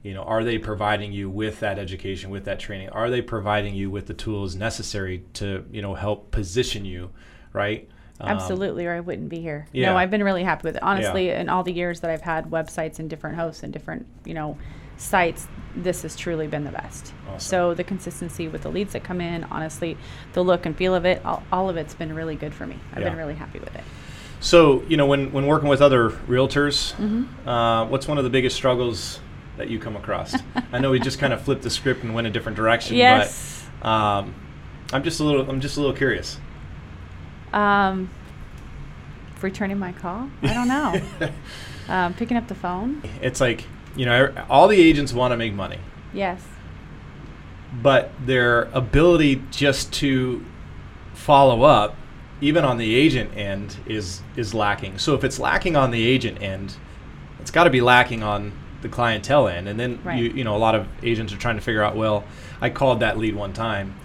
you 0.03 0.13
know 0.13 0.23
are 0.23 0.43
they 0.43 0.57
providing 0.57 1.11
you 1.11 1.29
with 1.29 1.59
that 1.59 1.77
education, 1.77 2.29
with 2.29 2.45
that 2.45 2.59
training? 2.59 2.89
Are 2.89 3.09
they 3.09 3.21
providing 3.21 3.75
you 3.75 3.91
with 3.91 4.07
the 4.07 4.13
tools 4.13 4.55
necessary 4.55 5.23
to 5.33 5.65
you 5.71 5.81
know 5.81 5.93
help 5.93 6.31
position 6.31 6.85
you, 6.85 7.11
right? 7.53 7.89
Um, 8.21 8.29
Absolutely, 8.31 8.85
or 8.85 8.93
I 8.93 8.99
wouldn't 8.99 9.29
be 9.29 9.39
here. 9.39 9.67
yeah. 9.71 9.91
No, 9.91 9.97
I've 9.97 10.11
been 10.11 10.23
really 10.23 10.43
happy 10.43 10.67
with 10.67 10.75
it. 10.75 10.83
Honestly, 10.83 11.29
in 11.29 11.47
all 11.47 11.63
the 11.63 11.71
years 11.71 12.01
that 12.01 12.11
I've 12.11 12.21
had 12.21 12.51
websites 12.51 12.99
and 12.99 13.09
different 13.09 13.37
hosts 13.37 13.63
and 13.63 13.71
different, 13.71 14.05
you 14.25 14.33
know, 14.33 14.57
sites, 14.99 15.47
this 15.75 16.01
has 16.03 16.15
truly 16.15 16.45
been 16.47 16.63
the 16.65 16.71
best. 16.71 17.13
Awesome. 17.27 17.39
So 17.39 17.73
the 17.73 17.83
consistency 17.83 18.47
with 18.47 18.63
the 18.63 18.69
leads 18.69 18.93
that 18.93 19.03
come 19.03 19.21
in, 19.21 19.43
honestly, 19.45 19.97
the 20.33 20.43
look 20.43 20.65
and 20.65 20.75
feel 20.75 20.93
of 20.93 21.05
it, 21.05 21.23
all, 21.25 21.41
all 21.51 21.69
of 21.69 21.77
it's 21.77 21.93
been 21.93 22.13
really 22.13 22.35
good 22.35 22.53
for 22.53 22.67
me. 22.67 22.77
I've 22.93 22.99
Yeah. 23.01 23.09
been 23.09 23.17
really 23.17 23.35
happy 23.35 23.59
with 23.59 23.73
it. 23.75 23.83
So, 24.41 24.83
you 24.87 24.97
know, 24.97 25.05
when, 25.05 25.31
when 25.31 25.47
working 25.47 25.69
with 25.69 25.81
other 25.81 26.09
realtors, 26.09 26.93
Mm-hmm. 26.95 27.47
uh, 27.47 27.85
what's 27.85 28.07
one 28.07 28.17
of 28.17 28.23
the 28.23 28.29
biggest 28.29 28.55
struggles 28.55 29.19
that 29.57 29.69
you 29.69 29.79
come 29.79 29.95
across? 29.95 30.35
I 30.71 30.79
know 30.79 30.91
we 30.91 30.99
just 30.99 31.19
kind 31.19 31.33
of 31.33 31.41
flipped 31.45 31.61
the 31.63 31.69
script 31.69 32.03
and 32.03 32.13
went 32.13 32.27
a 32.27 32.29
different 32.29 32.55
direction, 32.55 32.95
Yes. 32.97 33.65
but 33.81 33.89
um, 33.89 34.33
I'm 34.93 35.03
just 35.03 35.19
a 35.19 35.23
little 35.23 35.49
I'm 35.49 35.59
just 35.61 35.77
a 35.77 35.81
little 35.81 35.95
curious. 35.95 36.39
Um, 37.53 38.09
returning 39.41 39.79
my 39.79 39.91
call? 39.93 40.29
I 40.41 40.53
don't 40.53 40.67
know. 40.67 41.29
um, 41.93 42.13
picking 42.13 42.37
up 42.37 42.47
the 42.47 42.55
phone? 42.55 43.01
It's 43.21 43.39
like, 43.41 43.63
you 43.99 44.05
know, 44.05 44.31
all 44.49 44.67
the 44.69 44.79
agents 44.79 45.11
want 45.11 45.33
to 45.33 45.37
make 45.37 45.53
money, 45.53 45.79
Yes. 46.13 46.41
but 47.83 48.11
their 48.25 48.63
ability 48.73 49.41
just 49.51 49.91
to 49.93 50.43
follow 51.13 51.63
up 51.63 51.95
even 52.41 52.63
on 52.63 52.77
the 52.77 52.95
agent 52.95 53.35
end 53.35 53.75
is 53.85 54.21
is 54.37 54.53
lacking. 54.53 54.97
So 54.97 55.13
if 55.15 55.23
it's 55.25 55.37
lacking 55.37 55.75
on 55.75 55.91
the 55.91 56.07
agent 56.07 56.41
end, 56.41 56.77
it's 57.41 57.51
got 57.51 57.65
to 57.65 57.69
be 57.69 57.81
lacking 57.81 58.23
on 58.23 58.53
the 58.81 58.87
clientele 58.87 59.49
end. 59.49 59.67
And 59.67 59.77
then 59.77 59.99
Right. 60.05 60.17
you 60.17 60.29
you 60.29 60.43
know 60.45 60.55
a 60.55 60.57
lot 60.67 60.75
of 60.75 60.87
agents 61.03 61.33
are 61.33 61.37
trying 61.37 61.55
to 61.57 61.61
figure 61.61 61.83
out, 61.83 61.97
well, 61.97 62.23
I 62.61 62.69
called 62.69 63.01
that 63.01 63.17
lead 63.17 63.35
one 63.35 63.51
time. 63.51 63.95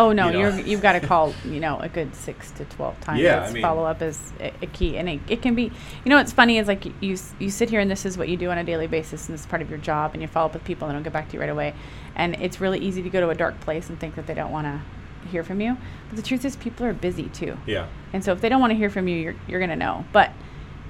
Oh 0.00 0.12
no, 0.12 0.28
You 0.28 0.32
know. 0.32 0.38
you 0.38 0.46
are 0.46 0.60
you've 0.60 0.80
got 0.82 0.92
to 0.92 1.00
call 1.00 1.34
you 1.44 1.60
know 1.60 1.78
a 1.78 1.88
good 1.88 2.14
six 2.14 2.50
to 2.52 2.64
twelve 2.64 2.98
times. 3.06 3.20
Yeah, 3.20 3.42
I 3.42 3.52
mean- 3.52 3.62
follow 3.62 3.84
up 3.84 4.00
is 4.00 4.18
a, 4.40 4.50
a 4.62 4.66
key, 4.66 4.96
and 4.96 5.08
it, 5.08 5.20
it 5.28 5.42
can 5.42 5.54
be. 5.54 5.64
You 5.64 6.08
know 6.10 6.16
what's 6.16 6.32
funny 6.32 6.56
is 6.58 6.66
like 6.68 6.86
you 7.02 7.16
you 7.38 7.50
sit 7.50 7.68
here 7.68 7.80
and 7.80 7.90
this 7.90 8.06
is 8.06 8.16
what 8.16 8.28
you 8.30 8.36
do 8.38 8.48
on 8.50 8.56
a 8.58 8.64
daily 8.64 8.86
basis, 8.86 9.28
and 9.28 9.34
it's 9.36 9.44
part 9.46 9.60
of 9.60 9.68
your 9.68 9.78
job, 9.78 10.12
and 10.14 10.22
you 10.22 10.28
follow 10.28 10.46
up 10.46 10.54
with 10.54 10.64
people 10.64 10.88
and 10.88 10.96
don't 10.96 11.02
get 11.02 11.12
back 11.12 11.28
to 11.28 11.34
you 11.34 11.40
right 11.40 11.50
away, 11.50 11.74
and 12.16 12.34
it's 12.40 12.60
really 12.60 12.78
easy 12.78 13.02
to 13.02 13.10
go 13.10 13.20
to 13.20 13.28
a 13.28 13.34
dark 13.34 13.60
place 13.60 13.88
and 13.90 14.00
think 14.00 14.14
that 14.14 14.26
they 14.26 14.34
don't 14.34 14.50
want 14.52 14.66
to 14.66 14.80
hear 15.28 15.44
from 15.44 15.60
you. 15.60 15.76
But 16.08 16.16
the 16.16 16.22
truth 16.22 16.44
is, 16.46 16.56
people 16.56 16.86
are 16.86 16.94
busy 16.94 17.24
too, 17.28 17.58
Yeah. 17.66 17.86
and 18.14 18.24
so 18.24 18.32
if 18.32 18.40
they 18.40 18.48
don't 18.48 18.60
want 18.60 18.70
to 18.70 18.76
hear 18.76 18.88
from 18.88 19.06
you, 19.06 19.16
you're 19.18 19.34
you're 19.46 19.60
gonna 19.60 19.76
know. 19.76 20.04
But 20.12 20.30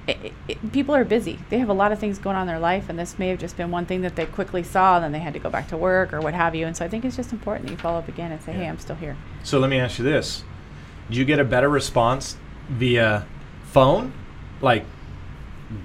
it, 0.07 0.33
it, 0.47 0.71
people 0.71 0.95
are 0.95 1.05
busy. 1.05 1.39
They 1.49 1.59
have 1.59 1.69
a 1.69 1.73
lot 1.73 1.91
of 1.91 1.99
things 1.99 2.17
going 2.17 2.35
on 2.35 2.43
in 2.43 2.47
their 2.47 2.59
life, 2.59 2.89
and 2.89 2.97
this 2.97 3.19
may 3.19 3.29
have 3.29 3.39
just 3.39 3.55
been 3.57 3.69
one 3.71 3.85
thing 3.85 4.01
that 4.01 4.15
they 4.15 4.25
quickly 4.25 4.63
saw, 4.63 4.95
and 4.95 5.03
then 5.03 5.11
they 5.11 5.19
had 5.19 5.33
to 5.33 5.39
go 5.39 5.49
back 5.49 5.67
to 5.69 5.77
work 5.77 6.11
or 6.13 6.21
what 6.21 6.33
have 6.33 6.55
you. 6.55 6.65
And 6.65 6.75
so 6.75 6.83
I 6.83 6.87
think 6.87 7.05
it's 7.05 7.15
just 7.15 7.31
important 7.31 7.67
that 7.67 7.71
you 7.71 7.77
follow 7.77 7.99
up 7.99 8.07
again 8.07 8.31
and 8.31 8.41
say, 8.41 8.51
"Hey, 8.53 8.67
I'm 8.67 8.79
still 8.79 8.95
here." 8.95 9.15
So 9.43 9.59
let 9.59 9.69
me 9.69 9.79
ask 9.79 9.99
you 9.99 10.05
this: 10.05 10.43
Do 11.09 11.17
you 11.17 11.25
get 11.25 11.39
a 11.39 11.43
better 11.43 11.69
response 11.69 12.37
via 12.69 13.25
phone, 13.63 14.13
like 14.61 14.85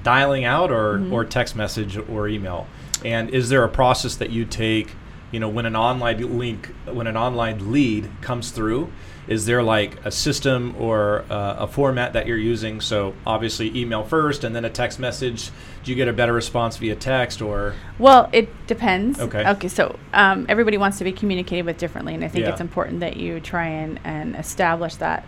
dialing 0.02 0.44
out, 0.44 0.70
or 0.70 0.98
Mhm. 0.98 1.12
or 1.12 1.24
text 1.24 1.54
message 1.56 1.98
or 2.08 2.28
email? 2.28 2.66
And 3.04 3.30
is 3.30 3.48
there 3.50 3.62
a 3.64 3.68
process 3.68 4.14
that 4.16 4.30
you 4.30 4.44
take? 4.44 4.94
You 5.32 5.40
know, 5.40 5.48
when 5.48 5.66
an 5.66 5.76
online 5.76 6.38
link, 6.38 6.72
when 6.86 7.06
an 7.06 7.16
online 7.16 7.70
lead 7.72 8.08
comes 8.22 8.50
through, 8.50 8.90
is 9.28 9.46
there 9.46 9.62
like 9.62 10.04
a 10.04 10.10
system 10.10 10.74
or 10.78 11.24
uh, 11.30 11.56
a 11.60 11.66
format 11.66 12.12
that 12.12 12.26
you're 12.26 12.36
using? 12.38 12.80
So 12.80 13.14
obviously, 13.26 13.76
email 13.76 14.04
first, 14.04 14.44
and 14.44 14.54
then 14.54 14.64
a 14.64 14.70
text 14.70 14.98
message. 14.98 15.50
Do 15.82 15.92
you 15.92 15.96
get 15.96 16.08
a 16.08 16.12
better 16.12 16.32
response 16.32 16.76
via 16.76 16.96
text 16.96 17.42
or? 17.42 17.74
Well, 17.98 18.28
it 18.32 18.48
depends. 18.66 19.20
Okay. 19.20 19.48
Okay. 19.48 19.68
So 19.68 19.98
um, 20.12 20.46
everybody 20.48 20.78
wants 20.78 20.98
to 20.98 21.04
be 21.04 21.12
communicated 21.12 21.66
with 21.66 21.78
differently, 21.78 22.14
and 22.14 22.24
I 22.24 22.28
think 22.28 22.44
Yeah. 22.44 22.52
it's 22.52 22.60
important 22.60 23.00
that 23.00 23.16
you 23.16 23.40
try 23.40 23.66
and, 23.66 24.00
and 24.04 24.36
establish 24.36 24.96
that 24.96 25.24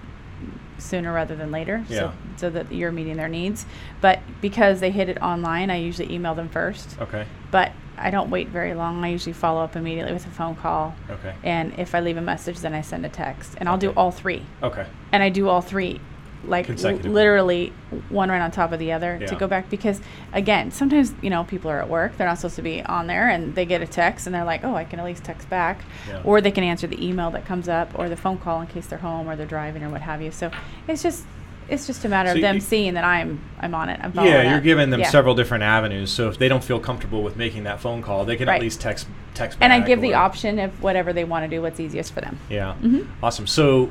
sooner 0.78 1.12
rather 1.12 1.34
than 1.34 1.50
later, 1.50 1.84
Yeah. 1.88 1.98
so 1.98 2.12
so 2.36 2.50
that 2.50 2.72
you're 2.72 2.92
meeting 2.92 3.16
their 3.16 3.28
needs. 3.28 3.66
But 4.00 4.20
because 4.40 4.78
they 4.80 4.92
hit 4.92 5.08
it 5.08 5.20
online, 5.20 5.70
I 5.70 5.76
usually 5.76 6.12
email 6.12 6.34
them 6.36 6.48
first. 6.48 6.96
Okay. 7.00 7.26
But 7.50 7.72
I 8.00 8.10
don't 8.10 8.30
wait 8.30 8.48
very 8.48 8.74
long. 8.74 9.04
I 9.04 9.08
usually 9.08 9.32
follow 9.32 9.62
up 9.62 9.76
immediately 9.76 10.12
with 10.12 10.26
a 10.26 10.30
phone 10.30 10.54
call. 10.56 10.94
Okay. 11.10 11.34
And 11.42 11.78
if 11.78 11.94
I 11.94 12.00
leave 12.00 12.16
a 12.16 12.22
message, 12.22 12.58
then 12.60 12.74
I 12.74 12.80
send 12.80 13.04
a 13.06 13.08
text, 13.08 13.54
and 13.58 13.68
I'll 13.68 13.78
do 13.78 13.90
all 13.90 14.10
three. 14.10 14.44
Okay. 14.62 14.86
And 15.12 15.22
I 15.22 15.28
do 15.28 15.48
all 15.48 15.60
three, 15.60 16.00
like 16.44 16.68
l- 16.70 16.92
literally 16.94 17.72
one 18.10 18.30
right 18.30 18.40
on 18.40 18.50
top 18.50 18.70
of 18.72 18.78
the 18.78 18.92
other 18.92 19.18
to 19.26 19.34
go 19.34 19.46
back 19.48 19.68
because 19.68 20.00
again, 20.32 20.70
sometimes 20.70 21.12
you 21.20 21.30
know 21.30 21.42
people 21.44 21.70
are 21.70 21.80
at 21.80 21.88
work, 21.88 22.16
they're 22.16 22.28
not 22.28 22.38
supposed 22.38 22.56
to 22.56 22.62
be 22.62 22.82
on 22.82 23.06
there, 23.08 23.28
and 23.28 23.54
they 23.54 23.66
get 23.66 23.82
a 23.82 23.86
text 23.86 24.26
and 24.26 24.34
they're 24.34 24.44
like, 24.44 24.62
oh, 24.64 24.74
I 24.74 24.84
can 24.84 25.00
at 25.00 25.04
least 25.04 25.24
text 25.24 25.50
back, 25.50 25.82
Yeah. 26.08 26.22
or 26.24 26.40
they 26.40 26.50
can 26.52 26.62
answer 26.64 26.86
the 26.86 27.04
email 27.04 27.30
that 27.32 27.44
comes 27.44 27.68
up 27.68 27.98
or 27.98 28.08
the 28.08 28.16
phone 28.16 28.38
call 28.38 28.60
in 28.60 28.66
case 28.68 28.86
they're 28.86 28.98
home 29.00 29.28
or 29.28 29.34
they're 29.36 29.46
driving 29.46 29.82
or 29.82 29.88
what 29.90 30.02
have 30.02 30.22
you. 30.22 30.30
So 30.30 30.50
it's 30.86 31.02
just 31.02 31.24
it's 31.68 31.86
just 31.86 32.04
a 32.04 32.08
matter 32.08 32.30
So 32.30 32.36
of 32.36 32.40
them 32.42 32.60
seeing 32.60 32.94
that 32.94 33.04
I'm 33.04 33.40
I'm 33.60 33.74
on 33.74 33.88
it. 33.88 34.00
I'm 34.02 34.12
Yeah, 34.14 34.42
you're 34.48 34.56
up. 34.58 34.62
giving 34.62 34.90
them 34.90 35.00
Yeah. 35.00 35.10
several 35.10 35.34
different 35.34 35.64
avenues. 35.64 36.10
So 36.10 36.28
if 36.28 36.38
they 36.38 36.48
don't 36.48 36.64
feel 36.64 36.80
comfortable 36.80 37.22
with 37.22 37.36
making 37.36 37.64
that 37.64 37.80
phone 37.80 38.02
call, 38.02 38.24
they 38.24 38.36
can 38.36 38.48
Right. 38.48 38.56
at 38.56 38.60
least 38.62 38.80
text 38.80 39.06
text. 39.34 39.58
And 39.60 39.72
I 39.72 39.80
give 39.80 40.00
the 40.00 40.14
option 40.14 40.58
of 40.58 40.82
whatever 40.82 41.12
they 41.12 41.24
want 41.24 41.44
to 41.44 41.48
do, 41.54 41.60
what's 41.62 41.78
easiest 41.80 42.12
for 42.14 42.20
them. 42.20 42.38
Yeah, 42.50 42.74
Mhm. 42.82 43.06
awesome. 43.22 43.46
So 43.46 43.90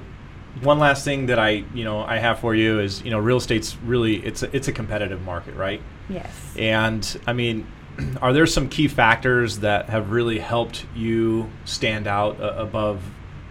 one 0.62 0.80
last 0.80 1.06
thing 1.06 1.28
that 1.28 1.38
I 1.40 1.64
you 1.74 1.84
know 1.84 2.04
I 2.04 2.18
have 2.18 2.40
for 2.40 2.56
you 2.56 2.80
is 2.80 3.04
you 3.04 3.12
know 3.12 3.20
real 3.20 3.38
estate's 3.38 3.78
really 3.86 4.16
it's 4.26 4.42
a, 4.44 4.56
it's 4.56 4.68
a 4.68 4.72
competitive 4.72 5.24
market, 5.24 5.56
right? 5.56 5.82
Yes. 6.10 6.54
And 6.58 7.20
I 7.28 7.34
mean, 7.34 7.68
are 8.22 8.34
there 8.34 8.46
some 8.48 8.70
key 8.70 8.88
factors 8.88 9.60
that 9.60 9.90
have 9.90 10.10
really 10.12 10.40
helped 10.40 10.86
you 10.96 11.50
stand 11.66 12.08
out 12.08 12.40
uh, 12.42 12.54
above 12.58 13.02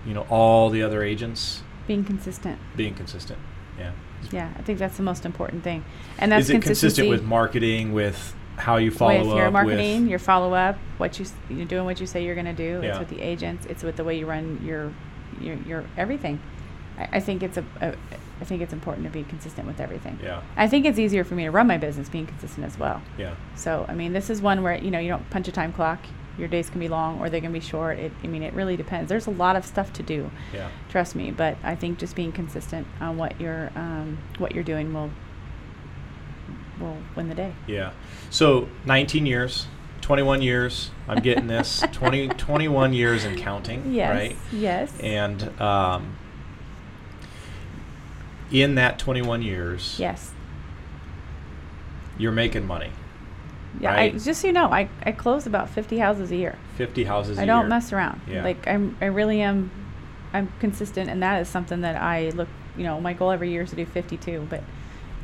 you 0.07 0.15
know 0.15 0.27
all 0.31 0.71
the 0.71 0.83
other 0.83 1.03
agents 1.03 1.63
Being 1.87 2.03
consistent. 2.05 2.59
being 2.77 2.95
consistent? 2.95 3.39
Yeah. 4.33 4.53
I 4.57 4.63
think 4.63 4.79
that's 4.79 4.97
the 4.97 5.03
most 5.03 5.25
important 5.25 5.65
thing. 5.65 5.85
And 6.19 6.33
that's 6.33 6.45
Is 6.45 6.51
it 6.51 6.63
consistent 6.63 7.09
with 7.09 7.23
marketing, 7.23 7.93
with 7.93 8.35
how 8.57 8.77
you 8.77 8.91
follow 8.91 9.15
up 9.15 9.21
with 9.21 9.33
up, 9.33 9.39
your 9.39 9.51
marketing, 9.51 10.03
with 10.03 10.11
your 10.11 10.19
follow 10.19 10.55
up, 10.55 10.77
what 10.99 11.19
you 11.19 11.27
you're 11.51 11.67
doing, 11.67 11.85
what 11.85 12.01
you 12.01 12.07
say 12.07 12.25
you're 12.25 12.35
going 12.35 12.47
to 12.47 12.53
do. 12.53 12.81
Yeah. 12.83 12.91
It's 12.91 12.99
with 12.99 13.09
the 13.09 13.21
agents. 13.21 13.67
It's 13.67 13.83
with 13.83 13.97
the 13.97 14.05
way 14.05 14.19
you 14.19 14.27
run 14.27 14.61
your 14.65 14.93
your, 15.41 15.57
your 15.67 15.85
everything. 15.97 16.41
I, 16.99 17.09
I 17.13 17.21
think 17.21 17.43
it's 17.43 17.57
a, 17.57 17.65
a 17.81 17.95
I 18.41 18.45
think 18.45 18.63
it's 18.63 18.73
important 18.73 19.07
to 19.07 19.11
be 19.11 19.25
consistent 19.25 19.67
with 19.67 19.81
everything. 19.81 20.19
yeah, 20.23 20.43
I 20.57 20.69
think 20.69 20.85
it's 20.85 20.99
easier 20.99 21.25
for 21.25 21.35
me 21.35 21.45
to 21.45 21.51
run 21.51 21.67
my 21.67 21.79
business 21.79 22.09
being 22.09 22.27
consistent 22.27 22.67
as 22.67 22.79
well. 22.79 23.01
yeah, 23.17 23.35
So 23.55 23.87
I 23.89 23.95
mean, 23.95 24.13
this 24.13 24.29
is 24.29 24.43
one 24.43 24.63
where 24.63 24.77
you 24.77 24.91
know 24.91 24.99
you 24.99 25.09
don't 25.09 25.29
punch 25.31 25.49
a 25.49 25.53
time 25.53 25.73
clock. 25.73 26.01
Your 26.39 26.49
days 26.49 26.69
can 26.69 26.81
be 26.81 26.89
long 26.89 27.19
or 27.21 27.31
they 27.31 27.41
can 27.41 27.53
be 27.53 27.61
short. 27.61 27.99
It, 27.99 28.13
I 28.23 28.27
mean, 28.27 28.43
it 28.43 28.53
really 28.53 28.77
depends. 28.77 29.09
There's 29.09 29.27
a 29.27 29.31
lot 29.31 29.57
of 29.57 29.65
stuff 29.65 29.93
to 29.95 30.03
do. 30.03 30.31
yeah. 30.53 30.69
Trust 30.91 31.15
me, 31.15 31.31
but 31.31 31.57
I 31.63 31.75
think 31.75 31.99
just 31.99 32.15
being 32.15 32.33
consistent 32.33 32.87
on 33.01 33.17
what 33.17 33.41
you're 33.41 33.71
um, 33.75 34.19
what 34.39 34.55
you're 34.55 34.65
doing 34.65 34.93
will 34.93 35.11
will 36.81 36.99
win 37.15 37.29
the 37.29 37.35
day. 37.35 37.55
Yeah. 37.67 37.93
So 38.31 38.69
19 38.85 39.25
years, 39.25 39.67
21 40.03 40.43
years. 40.43 40.91
I'm 41.09 41.21
getting 41.21 41.47
this. 41.47 41.83
20, 41.93 42.29
21 42.29 42.93
years 42.93 43.25
and 43.25 43.37
counting. 43.39 43.93
Yes. 43.93 44.11
Right. 44.15 44.37
Yes. 44.53 44.93
And 45.01 45.61
um, 45.61 46.17
in 48.51 48.77
that 48.77 48.99
21 48.99 49.43
years, 49.43 49.97
yes. 49.99 50.31
you're 52.19 52.33
making 52.33 52.67
money. 52.67 52.93
Yeah, 53.81 53.95
right? 53.95 54.15
I, 54.15 54.19
just 54.19 54.41
so 54.41 54.47
you 54.47 54.53
know, 54.53 54.67
I, 54.73 54.89
I 55.05 55.13
close 55.13 55.47
about 55.47 55.69
50 55.71 55.99
houses 55.99 56.31
a 56.31 56.37
year. 56.37 56.57
50 56.77 57.05
houses. 57.05 57.39
I 57.39 57.45
don't 57.45 57.63
year. 57.63 57.69
mess 57.69 57.93
around. 57.93 58.21
Yeah. 58.29 58.43
Like 58.45 58.67
I'm, 58.67 58.97
I 59.01 59.07
really 59.07 59.41
am. 59.43 59.71
I'm 60.33 60.53
consistent, 60.61 61.09
and 61.09 61.23
that 61.23 61.41
is 61.43 61.49
something 61.49 61.81
that 61.83 62.01
I 62.01 62.31
look. 62.31 62.49
You 62.77 62.85
know, 62.85 63.01
my 63.01 63.13
goal 63.15 63.31
every 63.31 63.51
year 63.51 63.63
is 63.63 63.71
to 63.71 63.77
do 63.77 63.87
52, 63.87 64.47
but 64.51 64.63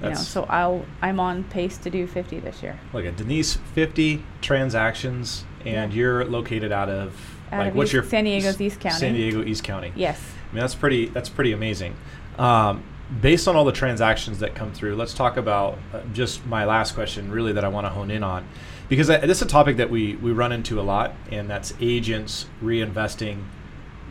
you 0.03 0.09
know, 0.09 0.15
so 0.15 0.45
I'll 0.45 0.85
I'm 1.03 1.21
on 1.21 1.45
pace 1.45 1.77
to 1.79 1.91
do 1.91 2.07
50 2.07 2.41
this 2.41 2.63
year. 2.63 2.79
Look 2.93 3.05
at 3.05 3.17
Denise, 3.17 3.57
50 3.75 4.25
transactions, 4.41 5.45
and 5.65 5.93
Yeah. 5.93 5.97
you're 5.99 6.25
located 6.25 6.73
out 6.73 6.89
of 6.89 7.15
Out 7.53 7.59
like 7.61 7.69
of 7.69 7.75
what's 7.77 7.89
East- 7.89 7.95
your 7.95 8.05
San 8.05 8.25
Diego's 8.25 8.61
East 8.61 8.81
County. 8.81 8.97
San 8.99 9.13
Diego 9.15 9.43
East 9.45 9.65
County. 9.65 9.93
Yes. 9.95 10.19
I 10.51 10.55
mean 10.55 10.61
that's 10.61 10.75
pretty 10.75 11.07
that's 11.07 11.29
pretty 11.29 11.53
amazing. 11.53 11.95
Um, 12.39 12.83
based 13.21 13.47
on 13.49 13.57
all 13.57 13.65
the 13.65 13.73
transactions 13.73 14.39
that 14.39 14.55
come 14.55 14.73
through, 14.73 14.97
let's 14.97 15.15
talk 15.15 15.37
about 15.37 15.79
uh, 15.93 16.01
just 16.13 16.45
my 16.47 16.65
last 16.65 16.95
question, 16.95 17.31
really 17.31 17.53
that 17.53 17.65
I 17.65 17.69
want 17.69 17.85
to 17.87 17.91
hone 17.91 18.11
in 18.11 18.23
on, 18.23 18.47
because 18.89 19.11
I, 19.11 19.19
this 19.19 19.39
is 19.39 19.43
a 19.43 19.47
topic 19.49 19.77
that 19.79 19.91
we 19.91 20.17
we 20.17 20.33
run 20.33 20.53
into 20.53 20.81
a 20.81 20.83
lot, 20.83 21.15
and 21.31 21.49
that's 21.51 21.75
agents 21.81 22.47
reinvesting 22.63 23.45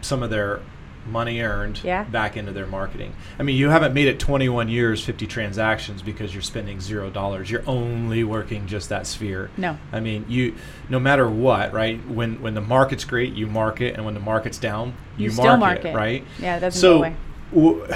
some 0.01 0.23
of 0.23 0.29
their 0.29 0.61
money 1.07 1.41
earned 1.41 1.81
Yeah. 1.83 2.03
back 2.03 2.37
into 2.37 2.51
their 2.51 2.67
marketing. 2.67 3.15
I 3.39 3.43
mean, 3.43 3.55
you 3.55 3.69
haven't 3.69 3.91
made 3.95 4.07
it 4.07 4.19
21 4.19 4.69
years, 4.69 5.03
50 5.03 5.25
transactions 5.25 6.03
because 6.03 6.31
you're 6.31 6.43
spending 6.43 6.79
zero 6.79 7.09
dollars. 7.09 7.49
You're 7.49 7.63
only 7.65 8.23
working 8.23 8.67
just 8.67 8.89
that 8.89 9.07
sphere. 9.07 9.49
No. 9.57 9.79
I 9.91 9.99
mean, 9.99 10.25
you 10.29 10.53
no 10.89 10.99
matter 10.99 11.27
what, 11.27 11.73
right? 11.73 11.99
When 12.07 12.39
when 12.43 12.53
the 12.53 12.61
market's 12.61 13.03
great, 13.03 13.33
you 13.33 13.47
market, 13.47 13.95
and 13.95 14.05
when 14.05 14.13
the 14.13 14.19
market's 14.19 14.59
down, 14.59 14.93
you, 15.17 15.25
You 15.25 15.31
still 15.31 15.57
market, 15.57 15.85
market. 15.85 15.95
right? 15.95 16.23
Yeah, 16.39 16.59
doesn't 16.59 16.79
so, 16.79 17.11
w- 17.51 17.87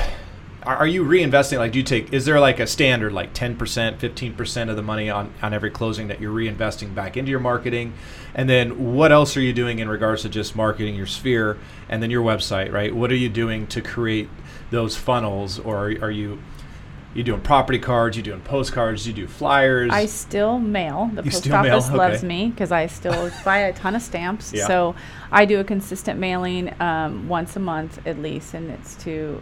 are 0.66 0.78
are 0.78 0.88
you 0.88 1.04
reinvesting? 1.04 1.58
Like, 1.58 1.72
do 1.72 1.80
you 1.80 1.84
take? 1.84 2.14
Is 2.14 2.26
there 2.26 2.40
like 2.40 2.60
a 2.60 2.68
standard, 2.68 3.14
like 3.14 3.34
ten 3.34 3.56
percent, 3.56 4.00
fifteen 4.00 4.34
percent 4.34 4.70
of 4.70 4.76
the 4.76 4.82
money 4.82 5.10
on 5.10 5.34
on 5.42 5.54
every 5.54 5.72
closing 5.72 6.08
that 6.08 6.20
you're 6.20 6.34
reinvesting 6.34 6.94
back 6.96 7.18
into 7.18 7.32
your 7.32 7.40
marketing? 7.40 7.94
And 8.34 8.50
then, 8.50 8.94
what 8.94 9.12
else 9.12 9.38
are 9.38 9.42
you 9.42 9.54
doing 9.54 9.80
in 9.80 9.88
regards 9.88 10.24
to 10.24 10.30
just 10.30 10.56
marketing 10.56 10.96
your 10.96 11.06
sphere 11.06 11.58
and 11.90 12.02
then 12.02 12.10
your 12.10 12.24
website, 12.24 12.72
right? 12.72 12.94
What 12.94 13.12
are 13.12 13.16
you 13.16 13.30
doing 13.30 13.68
to 13.68 13.82
create 13.82 14.30
those 14.72 14.96
funnels, 14.96 15.60
or 15.60 15.92
are, 15.92 16.06
are 16.06 16.12
you 16.12 16.40
you 17.16 17.24
doing 17.24 17.42
property 17.42 17.80
cards? 17.80 18.18
You 18.18 18.24
doing 18.24 18.42
postcards? 18.42 19.08
You 19.08 19.14
do 19.14 19.26
flyers? 19.26 19.90
I 19.92 20.06
still 20.06 20.60
mail. 20.60 21.10
The 21.14 21.24
You 21.24 21.32
post 21.32 21.50
office 21.50 21.90
loves 21.90 22.24
me 22.24 22.50
because 22.50 22.72
I 22.72 22.88
still 22.88 23.32
buy 23.46 23.60
a 23.60 23.74
ton 23.74 23.96
of 23.96 24.02
stamps. 24.02 24.52
Yeah. 24.52 24.68
So 24.68 24.96
I 25.32 25.46
do 25.46 25.60
a 25.62 25.64
consistent 25.64 26.20
mailing 26.20 26.74
um, 26.82 27.30
once 27.30 27.56
a 27.56 27.60
month 27.60 28.06
at 28.06 28.20
least, 28.20 28.54
and 28.54 28.70
it's 28.70 28.96
to 29.04 29.42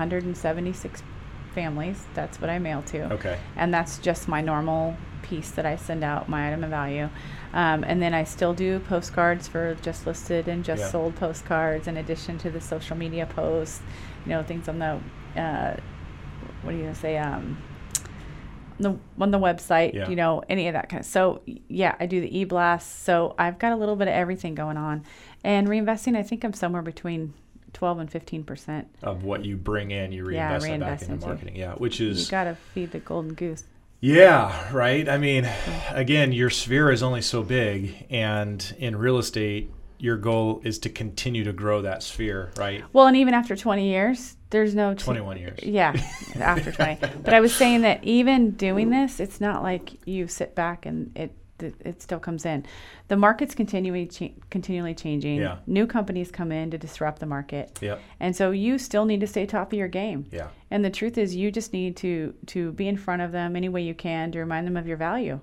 176 0.00 1.02
families. 1.54 2.04
That's 2.14 2.40
what 2.40 2.48
I 2.50 2.58
mail 2.58 2.82
to. 2.82 3.12
okay. 3.14 3.38
And 3.56 3.72
that's 3.74 3.98
just 3.98 4.28
my 4.28 4.40
normal 4.40 4.96
piece 5.22 5.50
that 5.52 5.66
I 5.66 5.76
send 5.76 6.02
out, 6.02 6.28
my 6.28 6.48
item 6.48 6.64
of 6.64 6.70
value. 6.70 7.08
Um, 7.52 7.84
and 7.84 8.00
then 8.00 8.14
I 8.14 8.24
still 8.24 8.54
do 8.54 8.78
postcards 8.80 9.46
for 9.46 9.74
just 9.82 10.06
listed 10.06 10.48
and 10.48 10.64
just 10.64 10.80
Yeah. 10.82 10.88
sold 10.88 11.16
postcards, 11.16 11.86
in 11.86 11.96
addition 11.96 12.38
to 12.38 12.50
the 12.50 12.60
social 12.60 12.96
media 12.96 13.26
posts, 13.26 13.82
you 14.24 14.30
know, 14.30 14.42
things 14.42 14.68
on 14.68 14.78
the, 14.78 14.98
uh, 15.40 15.76
what 16.62 16.74
are 16.74 16.76
you 16.76 16.82
gonna 16.84 16.94
say? 16.94 17.18
Um, 17.18 17.58
the 18.78 18.96
on 19.20 19.30
the 19.30 19.38
website, 19.38 19.92
Yeah. 19.92 20.08
you 20.08 20.16
know, 20.16 20.42
any 20.48 20.66
of 20.68 20.72
that 20.72 20.88
kind 20.88 21.00
of. 21.00 21.06
So 21.06 21.42
yeah, 21.68 21.96
I 22.00 22.06
do 22.06 22.20
the 22.22 22.38
e 22.38 22.44
blast. 22.44 23.04
So 23.04 23.34
I've 23.38 23.58
got 23.58 23.72
a 23.72 23.76
little 23.76 23.94
bit 23.96 24.08
of 24.08 24.14
everything 24.14 24.54
going 24.54 24.78
on, 24.78 25.04
and 25.44 25.68
reinvesting. 25.68 26.16
I 26.16 26.22
think 26.22 26.44
I'm 26.44 26.54
somewhere 26.54 26.80
between 26.82 27.34
twelve 27.72 27.98
and 27.98 28.10
fifteen 28.10 28.44
percent. 28.44 28.88
Of 29.02 29.24
what 29.24 29.44
you 29.44 29.56
bring 29.56 29.90
in, 29.90 30.12
you 30.12 30.28
Yeah, 30.30 30.58
reinvest 30.62 30.80
back 30.80 31.02
into 31.02 31.12
into. 31.14 31.26
marketing. 31.26 31.56
Yeah, 31.56 31.74
which 31.74 32.00
is. 32.00 32.26
You 32.26 32.30
got 32.30 32.44
to 32.44 32.54
feed 32.74 32.92
the 32.92 32.98
golden 33.00 33.34
goose. 33.34 33.64
Yeah, 34.02 34.72
right. 34.72 35.06
I 35.08 35.18
mean, 35.18 35.46
again, 35.90 36.32
your 36.32 36.48
sphere 36.50 36.90
is 36.90 37.02
only 37.02 37.20
so 37.20 37.42
big, 37.42 38.06
and 38.08 38.74
in 38.78 38.96
real 38.96 39.18
estate, 39.18 39.70
your 39.98 40.16
goal 40.16 40.62
is 40.64 40.78
to 40.78 40.88
continue 40.88 41.44
to 41.44 41.52
grow 41.52 41.82
that 41.82 42.02
sphere, 42.02 42.50
right? 42.56 42.82
Well, 42.94 43.06
and 43.06 43.16
even 43.18 43.34
after 43.34 43.54
20 43.54 43.90
years, 43.90 44.36
there's 44.48 44.74
no 44.74 44.94
ch- 44.94 45.02
21 45.04 45.36
years. 45.36 45.58
Yeah, 45.62 45.92
after 46.40 46.72
20. 46.72 46.98
But 47.22 47.34
I 47.34 47.40
was 47.40 47.54
saying 47.54 47.82
that 47.82 48.02
even 48.02 48.52
doing 48.52 48.88
this, 48.88 49.20
it's 49.20 49.38
not 49.38 49.62
like 49.62 50.06
you 50.06 50.26
sit 50.28 50.54
back 50.54 50.86
and 50.86 51.14
it 51.14 51.36
it, 51.62 51.74
it 51.80 52.02
still 52.02 52.18
comes 52.18 52.44
in. 52.44 52.64
The 53.08 53.16
market's 53.16 53.54
continually 53.54 54.06
cha- 54.06 54.34
continually 54.50 54.94
changing. 54.94 55.40
Yeah. 55.40 55.58
New 55.66 55.86
companies 55.86 56.30
come 56.30 56.52
in 56.52 56.70
to 56.70 56.78
disrupt 56.78 57.20
the 57.20 57.26
market. 57.26 57.78
Yep. 57.80 58.00
And 58.20 58.34
so 58.34 58.50
you 58.50 58.78
still 58.78 59.04
need 59.04 59.20
to 59.20 59.26
stay 59.26 59.46
top 59.46 59.72
of 59.72 59.78
your 59.78 59.88
game. 59.88 60.26
Yeah. 60.30 60.48
And 60.70 60.84
the 60.84 60.90
truth 60.90 61.18
is 61.18 61.34
you 61.34 61.50
just 61.50 61.72
need 61.72 61.96
to 61.98 62.34
to 62.46 62.72
be 62.72 62.88
in 62.88 62.96
front 62.96 63.22
of 63.22 63.32
them 63.32 63.56
any 63.56 63.68
way 63.68 63.82
you 63.82 63.94
can 63.94 64.32
to 64.32 64.38
remind 64.38 64.66
them 64.66 64.76
of 64.76 64.86
your 64.86 64.96
value. 64.96 65.40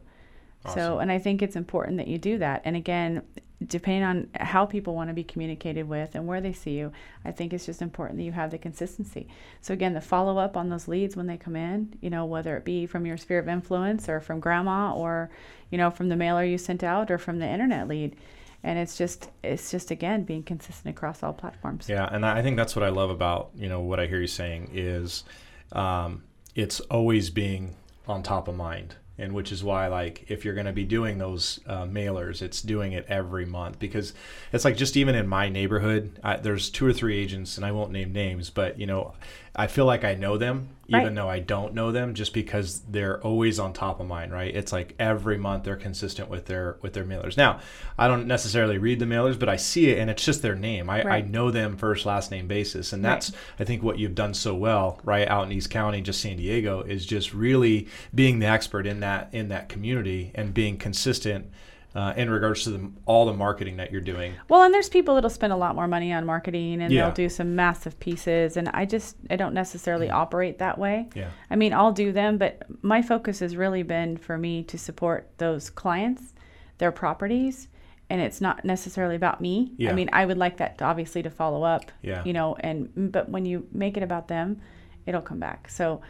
Awesome. 0.65 0.79
So, 0.79 0.99
and 0.99 1.11
I 1.11 1.19
think 1.19 1.41
it's 1.41 1.55
important 1.55 1.97
that 1.97 2.07
you 2.07 2.17
do 2.17 2.37
that. 2.39 2.61
And 2.65 2.75
again, 2.75 3.21
depending 3.65 4.03
on 4.03 4.29
how 4.35 4.65
people 4.65 4.93
want 4.93 5.09
to 5.09 5.13
be 5.13 5.23
communicated 5.23 5.87
with 5.87 6.13
and 6.13 6.27
where 6.27 6.41
they 6.41 6.53
see 6.53 6.77
you, 6.77 6.91
I 7.25 7.31
think 7.31 7.53
it's 7.53 7.65
just 7.65 7.81
important 7.81 8.17
that 8.19 8.23
you 8.23 8.31
have 8.31 8.51
the 8.51 8.57
consistency. 8.57 9.27
So, 9.61 9.73
again, 9.73 9.93
the 9.93 10.01
follow 10.01 10.37
up 10.37 10.55
on 10.55 10.69
those 10.69 10.87
leads 10.87 11.15
when 11.15 11.27
they 11.27 11.37
come 11.37 11.55
in, 11.55 11.97
you 12.01 12.09
know, 12.09 12.25
whether 12.25 12.55
it 12.55 12.65
be 12.65 12.85
from 12.85 13.05
your 13.05 13.17
sphere 13.17 13.39
of 13.39 13.47
influence 13.47 14.07
or 14.07 14.19
from 14.19 14.39
grandma 14.39 14.93
or, 14.93 15.29
you 15.71 15.77
know, 15.77 15.89
from 15.89 16.09
the 16.09 16.15
mailer 16.15 16.43
you 16.43 16.57
sent 16.57 16.83
out 16.83 17.09
or 17.09 17.17
from 17.17 17.39
the 17.39 17.47
internet 17.47 17.87
lead. 17.87 18.15
And 18.63 18.77
it's 18.77 18.97
just, 18.97 19.29
it's 19.43 19.71
just 19.71 19.91
again 19.91 20.23
being 20.23 20.43
consistent 20.43 20.95
across 20.95 21.23
all 21.23 21.33
platforms. 21.33 21.87
Yeah, 21.87 22.09
and 22.11 22.25
I 22.25 22.41
think 22.41 22.57
that's 22.57 22.75
what 22.75 22.83
I 22.83 22.89
love 22.89 23.09
about 23.09 23.51
you 23.55 23.69
know 23.69 23.79
what 23.79 23.99
I 23.99 24.07
hear 24.07 24.19
you 24.19 24.27
saying 24.27 24.71
is, 24.73 25.23
um, 25.71 26.23
it's 26.55 26.79
always 26.81 27.29
being 27.29 27.75
on 28.07 28.23
top 28.23 28.47
of 28.47 28.55
mind, 28.55 28.95
and 29.17 29.33
which 29.33 29.51
is 29.51 29.63
why 29.63 29.87
like 29.87 30.25
if 30.29 30.45
you're 30.45 30.53
going 30.53 30.67
to 30.67 30.73
be 30.73 30.83
doing 30.83 31.17
those 31.17 31.59
uh, 31.65 31.83
mailers, 31.83 32.41
it's 32.41 32.61
doing 32.61 32.93
it 32.93 33.05
every 33.07 33.45
month 33.45 33.79
because 33.79 34.13
it's 34.53 34.65
like 34.65 34.77
just 34.77 34.97
even 34.97 35.15
in 35.15 35.27
my 35.27 35.49
neighborhood, 35.49 36.19
I, 36.23 36.37
there's 36.37 36.69
two 36.69 36.85
or 36.85 36.93
three 36.93 37.17
agents, 37.17 37.57
and 37.57 37.65
I 37.65 37.71
won't 37.71 37.91
name 37.91 38.13
names, 38.13 38.49
but 38.49 38.79
you 38.79 38.85
know, 38.85 39.13
I 39.55 39.67
feel 39.67 39.85
like 39.85 40.03
I 40.03 40.15
know 40.15 40.37
them 40.37 40.69
even 40.89 41.03
Right. 41.03 41.15
though 41.15 41.29
I 41.29 41.39
don't 41.39 41.73
know 41.73 41.91
them, 41.91 42.13
just 42.13 42.33
because 42.33 42.79
they're 42.89 43.19
always 43.21 43.59
on 43.59 43.73
top 43.73 43.99
of 43.99 44.07
mind, 44.07 44.31
right? 44.31 44.55
It's 44.55 44.71
like 44.71 44.95
every 44.97 45.37
month 45.37 45.63
they're 45.65 45.75
consistent 45.75 46.29
with 46.29 46.45
their 46.45 46.77
with 46.81 46.93
their 46.93 47.03
mailers. 47.03 47.35
Now, 47.35 47.59
I 47.97 48.07
don't 48.07 48.25
necessarily 48.27 48.77
read 48.77 48.99
the 48.99 49.05
mailers, 49.05 49.37
but 49.37 49.49
I 49.49 49.57
see 49.57 49.89
it, 49.89 49.99
and 49.99 50.09
it's 50.09 50.23
just 50.23 50.41
their 50.41 50.55
name. 50.55 50.89
I, 50.89 51.03
I 51.03 51.21
know 51.21 51.51
them 51.51 51.75
first 51.77 52.05
last 52.05 52.31
name 52.31 52.47
basis, 52.47 52.93
and 52.93 53.03
Right. 53.03 53.09
that's 53.11 53.31
I 53.59 53.63
think 53.65 53.83
what 53.83 53.99
you've 53.99 54.15
done 54.15 54.33
so 54.33 54.55
well, 54.55 54.99
right, 55.03 55.27
out 55.27 55.45
in 55.45 55.51
East 55.51 55.69
County, 55.69 56.01
just 56.01 56.21
San 56.21 56.37
Diego, 56.37 56.81
is 56.81 57.05
just 57.05 57.33
really 57.33 57.87
being 58.15 58.39
the 58.39 58.45
expert 58.47 58.87
in 58.87 59.01
that 59.01 59.29
in 59.33 59.49
that 59.49 59.67
community 59.69 60.31
and 60.35 60.53
being 60.53 60.77
consistent. 60.77 61.47
Uh, 61.95 62.13
in 62.15 62.29
regards 62.29 62.63
to 62.63 62.69
the, 62.69 62.91
all 63.07 63.25
the 63.25 63.33
marketing 63.33 63.77
that 63.77 63.91
you're 63.91 64.01
doing, 64.01 64.33
Well, 64.49 64.61
and 64.61 64.71
there's 64.71 64.89
people 64.89 65.15
that'll 65.15 65.31
spend 65.31 65.51
a 65.51 65.55
lot 65.55 65.73
more 65.73 65.87
money 65.87 66.13
on 66.13 66.25
marketing 66.27 66.81
and 66.81 66.93
Yeah. 66.93 67.05
they'll 67.05 67.13
do 67.15 67.27
some 67.29 67.55
massive 67.55 67.99
pieces. 67.99 68.55
And 68.55 68.69
I 68.69 68.85
just, 68.85 69.15
I 69.31 69.35
don't 69.35 69.53
necessarily 69.55 70.07
operate 70.09 70.59
that 70.59 70.77
way. 70.77 71.07
yeah, 71.15 71.29
I 71.49 71.55
mean, 71.55 71.73
I'll 71.73 71.93
do 71.93 72.11
them, 72.11 72.37
but 72.37 72.61
my 72.83 73.01
focus 73.01 73.39
has 73.39 73.55
really 73.55 73.81
been 73.81 74.17
for 74.17 74.37
me 74.37 74.61
to 74.65 74.77
support 74.77 75.29
those 75.37 75.71
clients, 75.71 76.35
their 76.77 76.91
properties, 76.91 77.67
and 78.11 78.21
it's 78.21 78.41
not 78.41 78.63
necessarily 78.63 79.15
about 79.15 79.41
me. 79.41 79.71
Yeah. 79.77 79.89
I 79.89 79.93
mean, 79.93 80.09
I 80.13 80.25
would 80.25 80.37
like 80.37 80.57
that 80.57 80.77
to, 80.77 80.83
obviously 80.85 81.23
to 81.23 81.31
follow 81.31 81.63
up, 81.63 81.91
Yeah. 82.03 82.21
you 82.25 82.33
know, 82.33 82.55
and 82.59 83.11
but 83.11 83.29
when 83.29 83.45
you 83.45 83.65
make 83.71 83.97
it 83.97 84.03
about 84.03 84.27
them, 84.27 84.61
it'll 85.07 85.21
come 85.21 85.39
back. 85.39 85.67
So, 85.69 86.01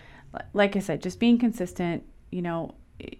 like 0.53 0.75
I 0.75 0.79
said, 0.79 1.01
just 1.01 1.17
being 1.19 1.37
consistent, 1.37 2.03
you 2.29 2.41
know, 2.41 2.75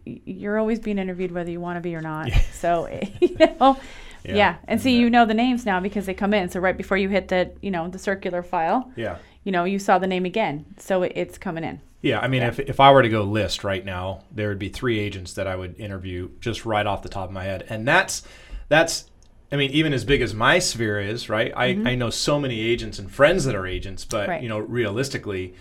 you're 0.06 0.58
always 0.58 0.80
being 0.80 0.98
interviewed 0.98 1.32
whether 1.32 1.52
you 1.52 1.60
want 1.60 1.78
to 1.78 1.82
be 1.82 1.96
or 1.96 2.02
not. 2.02 2.30
Yeah. 2.30 2.42
So, 2.54 2.88
you 3.22 3.36
know, 3.38 3.78
Yeah. 4.24 4.36
yeah. 4.36 4.56
And 4.68 4.82
see, 4.82 4.96
uh, 4.98 5.00
you 5.02 5.10
know 5.10 5.26
the 5.26 5.34
names 5.34 5.66
now 5.66 5.80
because 5.80 6.06
they 6.06 6.14
come 6.14 6.34
in. 6.34 6.50
So 6.50 6.60
right 6.60 6.76
before 6.78 6.98
you 6.98 7.10
hit 7.10 7.28
the, 7.28 7.52
you 7.62 7.72
know, 7.72 7.88
the 7.88 8.00
circular 8.00 8.42
file, 8.44 8.92
yeah. 8.96 9.18
you 9.44 9.52
know, 9.52 9.64
you 9.64 9.80
saw 9.80 10.00
the 10.00 10.08
name 10.08 10.26
again. 10.26 10.66
So 10.78 11.04
it, 11.04 11.14
it's 11.16 11.38
coming 11.38 11.64
in. 11.64 11.82
Yeah, 12.02 12.20
I 12.20 12.28
mean, 12.28 12.42
Yeah. 12.42 12.50
if, 12.50 12.60
if 12.60 12.80
I 12.80 12.92
were 12.92 13.02
to 13.02 13.10
go 13.10 13.24
list 13.24 13.64
right 13.64 13.84
now, 13.84 14.24
there 14.32 14.50
would 14.50 14.60
be 14.60 14.70
three 14.70 15.00
agents 15.00 15.34
that 15.34 15.48
I 15.48 15.56
would 15.56 15.80
interview 15.80 16.30
just 16.40 16.66
right 16.66 16.86
off 16.86 17.02
the 17.02 17.10
top 17.10 17.28
of 17.30 17.34
my 17.34 17.44
head, 17.44 17.66
and 17.70 17.88
that's 17.88 18.22
that's. 18.70 19.10
I 19.52 19.56
mean, 19.56 19.72
even 19.72 19.94
as 19.94 20.04
big 20.04 20.22
as 20.22 20.34
my 20.34 20.60
sphere 20.60 21.00
is, 21.00 21.30
right? 21.30 21.54
I, 21.56 21.68
I 21.68 21.96
know 21.96 22.10
so 22.10 22.38
many 22.38 22.60
agents 22.60 23.00
and 23.00 23.10
friends 23.10 23.46
that 23.46 23.56
are 23.56 23.66
agents, 23.66 24.04
but 24.04 24.24
Mm-hmm. 24.24 24.30
Right. 24.32 24.44
you 24.44 24.50
know, 24.50 24.60
realistically, 24.60 25.54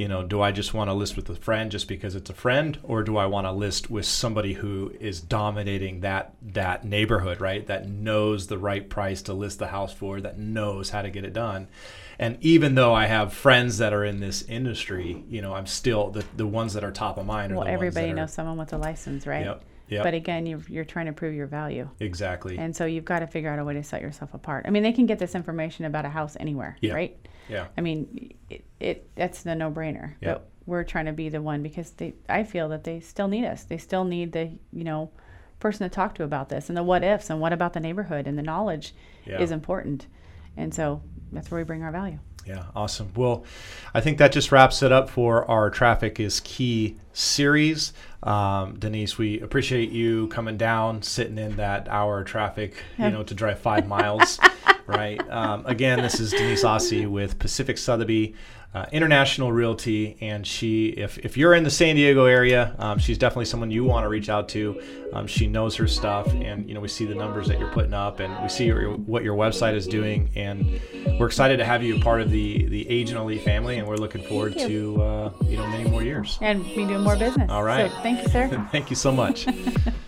you 0.00 0.08
know, 0.08 0.22
do 0.22 0.40
I 0.40 0.50
just 0.50 0.72
want 0.72 0.88
to 0.88 0.94
list 0.94 1.14
with 1.16 1.28
a 1.28 1.34
friend 1.34 1.70
just 1.70 1.86
because 1.86 2.14
it's 2.14 2.30
a 2.30 2.34
friend, 2.34 2.78
or 2.82 3.02
do 3.02 3.18
I 3.18 3.26
want 3.26 3.46
to 3.46 3.52
list 3.52 3.90
with 3.90 4.06
somebody 4.06 4.54
who 4.54 4.94
is 4.98 5.20
dominating 5.20 6.00
that 6.00 6.32
that 6.40 6.84
neighborhood, 6.86 7.38
right? 7.38 7.66
That 7.66 7.86
knows 7.86 8.46
the 8.46 8.56
right 8.56 8.88
price 8.88 9.20
to 9.22 9.34
list 9.34 9.58
the 9.58 9.66
house 9.66 9.92
for, 9.92 10.20
that 10.22 10.38
knows 10.38 10.88
how 10.88 11.02
to 11.02 11.10
get 11.10 11.24
it 11.24 11.34
done. 11.34 11.68
And 12.18 12.38
even 12.40 12.76
though 12.76 12.94
I 12.94 13.06
have 13.06 13.34
friends 13.34 13.76
that 13.78 13.92
are 13.92 14.04
in 14.04 14.20
this 14.20 14.42
industry, 14.42 15.22
you 15.28 15.42
know, 15.42 15.52
I'm 15.54 15.66
still 15.66 16.08
the, 16.10 16.24
the 16.34 16.46
ones 16.46 16.72
that 16.74 16.84
are 16.84 16.90
top 16.92 17.18
of 17.18 17.26
mind. 17.26 17.52
Are 17.52 17.56
Well, 17.56 17.68
everybody 17.68 18.06
that 18.06 18.12
are- 18.12 18.16
knows 18.16 18.32
someone 18.32 18.56
with 18.56 18.72
a 18.72 18.78
license, 18.78 19.26
right? 19.26 19.44
Yep. 19.44 19.64
Yep. 19.88 20.02
But 20.04 20.14
again, 20.14 20.46
you're, 20.46 20.62
you're 20.68 20.84
trying 20.84 21.06
to 21.06 21.12
prove 21.12 21.34
your 21.34 21.46
value. 21.48 21.88
exactly. 21.98 22.56
And 22.56 22.74
so 22.74 22.86
you've 22.86 23.04
got 23.04 23.18
to 23.18 23.26
figure 23.26 23.50
out 23.50 23.58
a 23.58 23.64
way 23.64 23.74
to 23.74 23.82
set 23.82 24.00
yourself 24.00 24.32
apart. 24.34 24.64
I 24.66 24.70
mean, 24.70 24.82
they 24.82 24.92
can 24.92 25.04
get 25.06 25.18
this 25.18 25.34
information 25.34 25.84
about 25.84 26.04
a 26.04 26.08
house 26.08 26.36
anywhere, 26.40 26.76
Yeah. 26.80 26.94
right? 26.94 27.16
Yeah. 27.50 27.66
I 27.76 27.80
mean, 27.80 28.34
it, 28.48 28.64
it 28.78 29.10
that's 29.14 29.42
the 29.42 29.54
no-brainer. 29.54 30.14
Yeah. 30.20 30.34
But 30.34 30.48
we're 30.66 30.84
trying 30.84 31.06
to 31.06 31.12
be 31.12 31.28
the 31.28 31.42
one 31.42 31.62
because 31.62 31.90
they 31.92 32.14
I 32.28 32.44
feel 32.44 32.68
that 32.70 32.84
they 32.84 33.00
still 33.00 33.28
need 33.28 33.44
us. 33.44 33.64
They 33.64 33.78
still 33.78 34.04
need 34.04 34.32
the, 34.32 34.50
you 34.72 34.84
know, 34.84 35.10
person 35.58 35.88
to 35.88 35.94
talk 35.94 36.14
to 36.16 36.22
about 36.24 36.48
this 36.48 36.68
and 36.68 36.76
the 36.76 36.82
what 36.82 37.02
ifs 37.04 37.28
and 37.30 37.40
what 37.40 37.52
about 37.52 37.72
the 37.74 37.80
neighborhood 37.80 38.26
and 38.26 38.38
the 38.38 38.42
knowledge 38.42 38.94
Yeah. 39.26 39.40
is 39.40 39.50
important. 39.50 40.06
And 40.56 40.72
so 40.74 41.02
that's 41.32 41.50
where 41.50 41.60
we 41.60 41.64
bring 41.64 41.82
our 41.82 41.92
value. 41.92 42.18
Yeah, 42.46 42.64
awesome. 42.74 43.12
Well, 43.14 43.44
I 43.92 44.00
think 44.00 44.16
that 44.18 44.32
just 44.32 44.50
wraps 44.50 44.82
it 44.82 44.90
up 44.92 45.10
for 45.10 45.48
our 45.50 45.68
Traffic 45.70 46.18
is 46.18 46.40
Key 46.40 46.96
series. 47.12 47.92
Um, 48.22 48.78
Denise, 48.78 49.18
we 49.18 49.40
appreciate 49.40 49.90
you 49.90 50.28
coming 50.28 50.56
down, 50.56 51.02
sitting 51.02 51.36
in 51.38 51.56
that 51.56 51.86
hour 51.88 52.20
of 52.20 52.26
traffic, 52.26 52.74
you 52.98 53.10
know, 53.10 53.22
to 53.22 53.34
drive 53.34 53.58
five 53.58 53.86
miles, 53.86 54.38
right? 54.90 55.20
Um, 55.30 55.64
again, 55.66 56.02
this 56.02 56.20
is 56.20 56.30
Denise 56.30 56.64
Ossie 56.64 57.08
with 57.08 57.38
Pacific 57.38 57.78
Sotheby 57.78 58.34
uh, 58.72 58.86
International 58.92 59.50
Realty, 59.50 60.16
and 60.20 60.46
she, 60.46 60.88
if, 60.90 61.18
if 61.18 61.36
you're 61.36 61.54
in 61.54 61.64
the 61.64 61.70
San 61.70 61.96
Diego 61.96 62.26
area, 62.26 62.74
um, 62.78 63.00
she's 63.00 63.18
definitely 63.18 63.46
someone 63.46 63.70
you 63.70 63.82
want 63.82 64.04
to 64.04 64.08
reach 64.08 64.28
out 64.28 64.48
to. 64.50 64.80
Um, 65.12 65.26
she 65.26 65.48
knows 65.48 65.74
her 65.74 65.88
stuff, 65.88 66.32
and 66.34 66.68
you 66.68 66.74
know, 66.74 66.80
we 66.80 66.86
see 66.86 67.04
the 67.04 67.14
numbers 67.14 67.48
that 67.48 67.58
you're 67.58 67.72
putting 67.72 67.94
up, 67.94 68.20
and 68.20 68.40
we 68.42 68.48
see 68.48 68.66
your, 68.66 68.92
what 68.92 69.24
your 69.24 69.36
website 69.36 69.74
is 69.74 69.88
doing, 69.88 70.30
and 70.36 70.80
we're 71.18 71.26
excited 71.26 71.56
to 71.56 71.64
have 71.64 71.82
you 71.82 71.96
a 71.96 72.00
part 72.00 72.20
of 72.20 72.30
the 72.30 72.66
the 72.66 72.88
Agent 72.88 73.18
Elite 73.18 73.42
family, 73.42 73.78
and 73.78 73.88
we're 73.88 73.96
looking 73.96 74.22
forward 74.22 74.56
to 74.56 75.02
uh, 75.02 75.32
you 75.46 75.56
know 75.56 75.66
many 75.66 75.90
more 75.90 76.04
years. 76.04 76.38
And 76.40 76.64
be 76.64 76.86
doing 76.86 77.00
more 77.00 77.16
business. 77.16 77.50
All 77.50 77.64
right. 77.64 77.90
So 77.90 77.96
thank 78.02 78.22
you, 78.22 78.28
sir. 78.28 78.68
Thank 78.70 78.90
you 78.90 78.96
so 78.96 79.10
much. 79.10 79.48